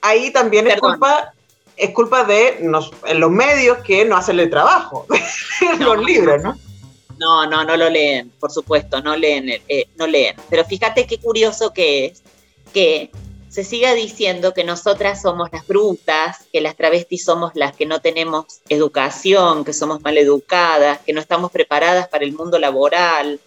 ahí 0.00 0.30
también 0.30 0.66
es 0.68 0.80
culpa 0.80 1.34
es 1.76 1.90
culpa 1.90 2.24
de 2.24 2.58
los 2.62 3.30
medios 3.30 3.78
que 3.78 4.04
no 4.04 4.16
hacen 4.16 4.40
el 4.40 4.50
trabajo, 4.50 5.06
los 5.78 6.04
libros, 6.04 6.42
¿no? 6.42 6.56
No, 7.18 7.46
no, 7.46 7.64
no 7.64 7.76
lo 7.76 7.88
leen, 7.88 8.30
por 8.40 8.50
supuesto, 8.50 9.00
no 9.00 9.16
leen, 9.16 9.48
eh, 9.68 9.88
no 9.96 10.06
leen. 10.06 10.36
Pero 10.50 10.64
fíjate 10.64 11.06
qué 11.06 11.18
curioso 11.18 11.72
que 11.72 12.06
es 12.06 12.22
que 12.72 13.10
se 13.48 13.62
siga 13.62 13.94
diciendo 13.94 14.52
que 14.52 14.64
nosotras 14.64 15.22
somos 15.22 15.48
las 15.52 15.64
brutas, 15.64 16.38
que 16.52 16.60
las 16.60 16.76
travestis 16.76 17.24
somos 17.24 17.52
las 17.54 17.76
que 17.76 17.86
no 17.86 18.00
tenemos 18.00 18.46
educación, 18.68 19.64
que 19.64 19.72
somos 19.72 20.02
mal 20.02 20.18
educadas, 20.18 20.98
que 21.06 21.12
no 21.12 21.20
estamos 21.20 21.52
preparadas 21.52 22.08
para 22.08 22.24
el 22.24 22.32
mundo 22.32 22.58
laboral. 22.58 23.38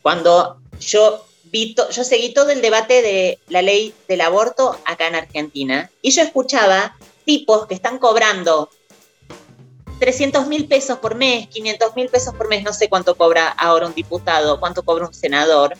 Cuando 0.00 0.56
yo 0.80 1.26
vi 1.44 1.74
yo 1.74 2.04
seguí 2.04 2.32
todo 2.32 2.48
el 2.50 2.62
debate 2.62 3.02
de 3.02 3.38
la 3.48 3.60
ley 3.60 3.92
del 4.08 4.22
aborto 4.22 4.78
acá 4.86 5.08
en 5.08 5.16
Argentina 5.16 5.90
y 6.00 6.10
yo 6.10 6.22
escuchaba 6.22 6.96
tipos 7.24 7.66
que 7.66 7.74
están 7.74 7.98
cobrando 7.98 8.70
300 9.98 10.46
mil 10.46 10.66
pesos 10.66 10.98
por 10.98 11.14
mes, 11.14 11.46
500 11.48 11.94
mil 11.94 12.08
pesos 12.08 12.34
por 12.34 12.48
mes, 12.48 12.62
no 12.64 12.72
sé 12.72 12.88
cuánto 12.88 13.14
cobra 13.14 13.48
ahora 13.48 13.86
un 13.86 13.94
diputado, 13.94 14.58
cuánto 14.58 14.82
cobra 14.82 15.06
un 15.06 15.14
senador, 15.14 15.74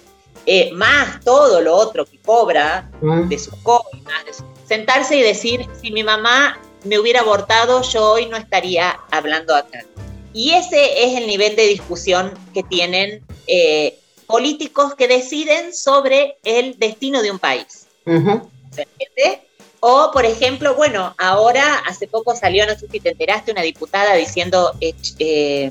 eh, 0.47 0.71
más 0.73 1.21
todo 1.25 1.61
lo 1.61 1.75
otro 1.75 2.05
que 2.05 2.19
cobra 2.19 2.91
mm. 3.01 3.29
de 3.29 3.39
sus 3.39 3.55
coimas, 3.57 4.45
sentarse 4.67 5.17
y 5.17 5.23
decir, 5.23 5.67
si 5.81 5.91
mi 5.91 6.03
mamá 6.03 6.61
me 6.85 6.99
hubiera 6.99 7.21
abortado, 7.21 7.83
yo 7.83 8.13
hoy 8.13 8.27
no 8.27 8.37
estaría 8.37 9.01
hablando 9.11 9.55
acá. 9.55 9.85
Y 10.33 10.53
ese 10.53 11.05
es 11.05 11.19
el 11.19 11.27
nivel 11.27 11.57
de 11.57 11.67
discusión 11.67 12.33
que 12.55 12.63
tienen 12.63 13.23
eh, 13.47 13.99
políticos 14.27 14.95
que 14.95 15.09
deciden 15.09 15.75
sobre 15.75 16.39
el 16.45 16.79
destino 16.79 17.21
de 17.23 17.31
un 17.33 17.39
país. 17.39 17.89
¿Se 18.05 18.83
entiende? 18.83 19.50
O, 19.81 20.11
por 20.13 20.27
ejemplo, 20.27 20.75
bueno, 20.75 21.15
ahora 21.17 21.79
hace 21.87 22.07
poco 22.07 22.37
salió, 22.37 22.67
no 22.67 22.79
sé 22.79 22.87
si 22.91 23.01
te 23.01 23.11
enteraste, 23.11 23.51
una 23.51 23.63
diputada 23.63 24.15
diciendo 24.15 24.75
eh, 24.81 24.95
eh, 25.19 25.71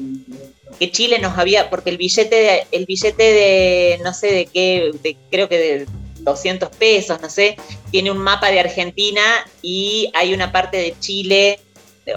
que 0.80 0.92
Chile 0.92 1.20
nos 1.20 1.38
había, 1.38 1.70
porque 1.70 1.92
el 1.92 1.98
billete, 1.98 2.36
de, 2.36 2.68
el 2.72 2.86
billete 2.88 3.24
de, 3.24 4.00
no 4.04 4.14
sé 4.14 4.28
de 4.32 4.46
qué, 4.48 4.92
creo 5.30 5.48
que 5.48 5.58
de 5.58 5.88
200 6.22 6.70
pesos, 6.70 7.22
no 7.22 7.30
sé, 7.30 7.56
tiene 7.92 8.10
un 8.10 8.18
mapa 8.18 8.50
de 8.50 8.60
Argentina 8.60 9.22
y 9.62 10.12
hay 10.16 10.34
una 10.34 10.52
parte 10.52 10.78
de 10.78 10.96
Chile, 11.00 11.60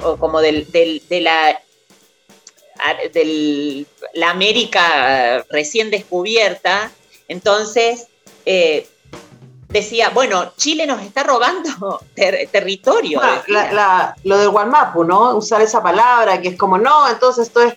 o 0.02 0.16
como 0.16 0.40
del, 0.40 0.70
de 0.70 1.20
la 1.20 1.60
de 3.12 3.86
la 4.14 4.30
América 4.30 5.44
recién 5.50 5.90
descubierta, 5.90 6.90
entonces 7.28 8.08
eh, 8.44 8.88
decía, 9.72 10.10
bueno, 10.10 10.52
Chile 10.56 10.86
nos 10.86 11.02
está 11.02 11.22
robando 11.22 12.00
territorio. 12.14 13.20
lo 14.24 14.38
del 14.38 14.50
Guanmapu, 14.50 15.04
¿no? 15.04 15.36
Usar 15.36 15.62
esa 15.62 15.82
palabra 15.82 16.40
que 16.40 16.48
es 16.48 16.58
como, 16.58 16.78
no, 16.78 17.08
entonces 17.08 17.48
esto 17.48 17.62
es... 17.62 17.74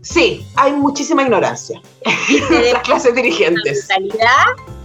Sí, 0.00 0.46
hay 0.56 0.72
muchísima 0.72 1.22
ignorancia 1.22 1.82
de 2.50 2.72
las 2.72 2.82
clases 2.82 3.14
dirigentes. 3.14 3.88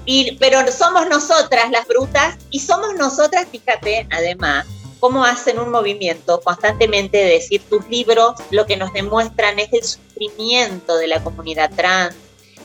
Y, 0.06 0.36
pero 0.38 0.60
somos 0.70 1.08
nosotras 1.08 1.72
las 1.72 1.88
brutas 1.88 2.38
y 2.50 2.60
somos 2.60 2.94
nosotras, 2.96 3.48
fíjate, 3.50 4.06
además, 4.12 4.66
cómo 5.00 5.24
hacen 5.24 5.60
un 5.60 5.70
movimiento 5.70 6.42
constantemente 6.42 7.18
de 7.18 7.26
decir 7.26 7.62
tus 7.70 7.88
libros 7.90 8.36
lo 8.52 8.66
que 8.66 8.76
nos 8.76 8.92
demuestran 8.94 9.60
es 9.60 9.72
el 9.74 9.84
sufrimiento 9.84 10.96
de 10.98 11.08
la 11.08 11.24
comunidad 11.24 11.72
trans, 11.76 12.16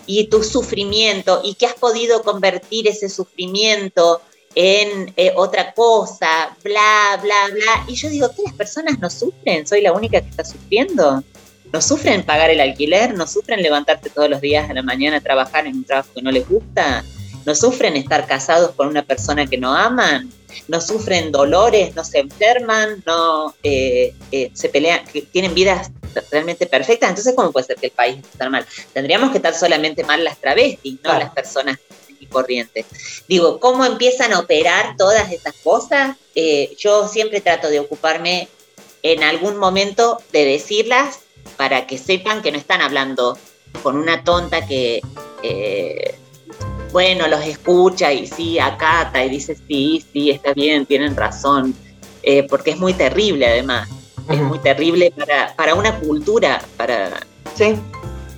y 0.09 0.25
tu 0.29 0.43
sufrimiento 0.43 1.43
y 1.45 1.55
que 1.55 1.67
has 1.67 1.75
podido 1.75 2.23
convertir 2.23 2.89
ese 2.89 3.09
sufrimiento 3.09 4.23
en 4.55 5.13
eh, 5.17 5.33
otra 5.37 5.75
cosa, 5.75 6.57
bla, 6.65 7.21
bla, 7.23 7.49
bla. 7.53 7.85
Y 7.87 7.95
yo 7.95 8.09
digo, 8.09 8.29
¿qué 8.35 8.43
las 8.43 8.55
personas 8.55 8.99
no 8.99 9.11
sufren? 9.11 9.67
¿Soy 9.67 9.83
la 9.83 9.93
única 9.93 10.21
que 10.21 10.31
está 10.31 10.45
sufriendo? 10.45 11.23
¿No 11.73 11.83
sufren 11.83 12.25
pagar 12.25 12.49
el 12.51 12.61
alquiler? 12.61 13.15
¿No 13.15 13.27
sufren 13.27 13.63
levantarte 13.63 14.09
todos 14.09 14.31
los 14.31 14.41
días 14.41 14.69
a 14.71 14.73
la 14.73 14.83
mañana 14.83 15.19
a 15.19 15.21
trabajar 15.21 15.67
en 15.67 15.77
un 15.77 15.85
trabajo 15.85 16.09
que 16.15 16.23
no 16.23 16.33
les 16.33 16.49
gusta? 16.49 17.05
¿No 17.45 17.55
sufren 17.55 17.95
estar 17.95 18.27
casados 18.27 18.73
con 18.73 18.89
una 18.89 19.03
persona 19.05 19.47
que 19.47 19.59
no 19.59 19.75
aman? 19.75 20.31
¿No 20.69 20.81
sufren 20.81 21.31
dolores? 21.31 21.95
¿No 21.95 22.03
se 22.03 22.21
enferman? 22.21 23.03
¿No 23.07 23.55
eh, 23.63 24.15
eh, 24.33 24.51
se 24.55 24.71
pelean? 24.71 25.01
¿Tienen 25.31 25.55
vidas 25.55 25.91
realmente 26.31 26.67
perfectas, 26.67 27.11
entonces 27.11 27.35
¿cómo 27.37 27.53
puede 27.53 27.67
ser 27.67 27.77
que 27.77 27.87
el 27.87 27.93
país 27.93 28.19
esté 28.19 28.49
mal? 28.49 28.67
Tendríamos 28.93 29.31
que 29.31 29.39
estar 29.39 29.55
solamente 29.55 30.05
mal 30.05 30.23
las 30.25 30.39
travestis, 30.39 30.99
no 31.03 31.19
las 31.19 31.31
personas 31.31 31.79
corrientes. 32.29 32.87
Digo, 33.29 33.59
¿cómo 33.61 33.85
empiezan 33.85 34.33
a 34.33 34.41
operar 34.41 34.97
todas 34.97 35.33
estas 35.33 35.55
cosas? 35.57 36.17
Eh, 36.35 36.75
yo 36.79 37.09
siempre 37.09 37.41
trato 37.41 37.69
de 37.69 37.81
ocuparme 37.81 38.49
en 39.03 39.23
algún 39.23 39.57
momento 39.57 40.21
de 40.33 40.45
decirlas 40.45 41.21
para 41.57 41.87
que 41.87 41.99
sepan 41.99 42.43
que 42.43 42.53
no 42.53 42.59
están 42.59 42.81
hablando 42.81 43.39
con 43.83 43.97
una 43.97 44.25
tonta 44.25 44.67
que, 44.67 45.01
eh, 45.43 46.15
bueno, 46.93 47.29
los 47.29 47.45
escucha 47.45 48.13
y 48.13 48.27
sí, 48.27 48.59
acata 48.59 49.25
y 49.25 49.31
dice, 49.31 49.57
sí, 49.69 50.05
sí, 50.13 50.31
está 50.31 50.53
bien, 50.53 50.87
tienen 50.87 51.17
razón, 51.17 51.75
eh, 52.23 52.45
porque 52.45 52.71
es 52.71 52.79
muy 52.79 52.95
terrible 52.95 53.47
además 53.47 53.89
es 54.29 54.41
muy 54.41 54.59
terrible 54.59 55.13
para, 55.17 55.55
para 55.57 55.75
una 55.75 55.99
cultura, 55.99 56.63
para... 56.77 57.21
Sí. 57.55 57.75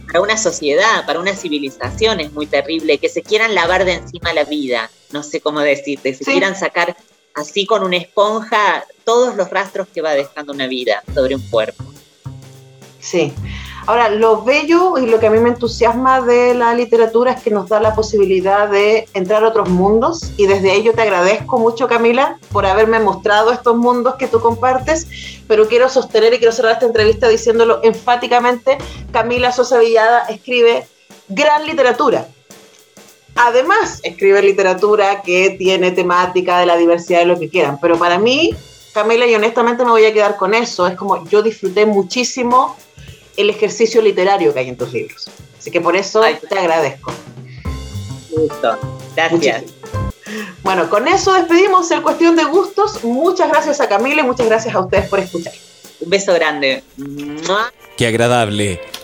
para 0.07 0.21
una 0.21 0.37
sociedad, 0.37 1.05
para 1.07 1.21
una 1.21 1.35
civilización 1.35 2.21
es 2.21 2.33
muy 2.33 2.47
terrible, 2.47 2.99
que 2.99 3.09
se 3.09 3.23
quieran 3.23 3.55
lavar 3.55 3.85
de 3.85 3.95
encima 3.95 4.33
la 4.33 4.45
vida, 4.45 4.91
no 5.13 5.23
sé 5.23 5.41
cómo 5.41 5.61
decirte, 5.61 6.15
se 6.15 6.25
quieran 6.25 6.57
sacar 6.57 6.97
así 7.35 7.67
con 7.67 7.83
una 7.83 7.97
esponja 7.97 8.85
todos 9.05 9.37
los 9.37 9.51
rastros 9.51 9.89
que 9.89 10.03
va 10.03 10.13
dejando 10.13 10.53
una 10.53 10.67
vida 10.67 11.03
sobre 11.15 11.35
un 11.35 11.43
cuerpo. 11.49 11.85
Sí. 13.01 13.33
Ahora, 13.91 14.09
lo 14.09 14.45
bello 14.45 14.99
y 14.99 15.07
lo 15.07 15.19
que 15.19 15.27
a 15.27 15.31
mí 15.31 15.41
me 15.41 15.49
entusiasma 15.49 16.21
de 16.21 16.55
la 16.55 16.73
literatura 16.75 17.33
es 17.33 17.43
que 17.43 17.51
nos 17.51 17.69
da 17.69 17.81
la 17.81 17.93
posibilidad 17.93 18.69
de 18.69 19.09
entrar 19.15 19.43
a 19.43 19.49
otros 19.49 19.69
mundos 19.69 20.31
y 20.37 20.47
desde 20.47 20.75
ello 20.75 20.93
te 20.93 21.03
agradezco 21.03 21.59
mucho, 21.59 21.89
Camila, 21.89 22.39
por 22.53 22.67
haberme 22.67 23.01
mostrado 23.01 23.51
estos 23.51 23.77
mundos 23.77 24.15
que 24.15 24.29
tú 24.29 24.39
compartes, 24.39 25.09
pero 25.49 25.67
quiero 25.67 25.89
sostener 25.89 26.33
y 26.33 26.39
quiero 26.39 26.53
cerrar 26.53 26.75
esta 26.75 26.87
entrevista 26.87 27.27
diciéndolo 27.27 27.81
enfáticamente, 27.83 28.79
Camila 29.11 29.51
Sosa 29.51 29.81
Villada 29.81 30.21
escribe 30.29 30.87
gran 31.27 31.67
literatura. 31.67 32.29
Además, 33.35 33.99
escribe 34.05 34.41
literatura 34.41 35.23
que 35.23 35.57
tiene 35.59 35.91
temática 35.91 36.61
de 36.61 36.67
la 36.67 36.77
diversidad 36.77 37.19
de 37.19 37.27
lo 37.27 37.41
que 37.41 37.49
quieran, 37.49 37.81
pero 37.81 37.99
para 37.99 38.21
mí, 38.21 38.55
Camila, 38.95 39.27
y 39.27 39.35
honestamente 39.35 39.85
me 39.85 39.91
voy 39.91 40.05
a 40.05 40.13
quedar 40.13 40.37
con 40.37 40.55
eso, 40.55 40.87
es 40.87 40.95
como 40.95 41.29
yo 41.29 41.43
disfruté 41.43 41.87
muchísimo 41.87 42.77
el 43.41 43.51
ejercicio 43.51 44.03
literario 44.03 44.53
que 44.53 44.61
hay 44.61 44.69
en 44.69 44.77
tus 44.77 44.93
libros. 44.93 45.29
Así 45.59 45.71
que 45.71 45.81
por 45.81 45.97
eso 45.97 46.23
te 46.49 46.59
agradezco. 46.59 47.13
Gusto. 48.31 48.79
Gracias. 49.17 49.65
Bueno, 50.63 50.89
con 50.89 51.09
eso 51.09 51.35
despedimos 51.35 51.91
el 51.91 52.03
Cuestión 52.03 52.37
de 52.37 52.45
Gustos. 52.45 53.03
Muchas 53.05 53.49
gracias 53.49 53.81
a 53.81 53.89
Camila 53.89 54.23
y 54.23 54.25
muchas 54.25 54.47
gracias 54.47 54.75
a 54.75 54.81
ustedes 54.81 55.09
por 55.09 55.19
escuchar. 55.19 55.53
Un 56.01 56.11
beso 56.11 56.33
grande. 56.33 56.83
Qué 57.97 58.07
agradable 58.07 58.81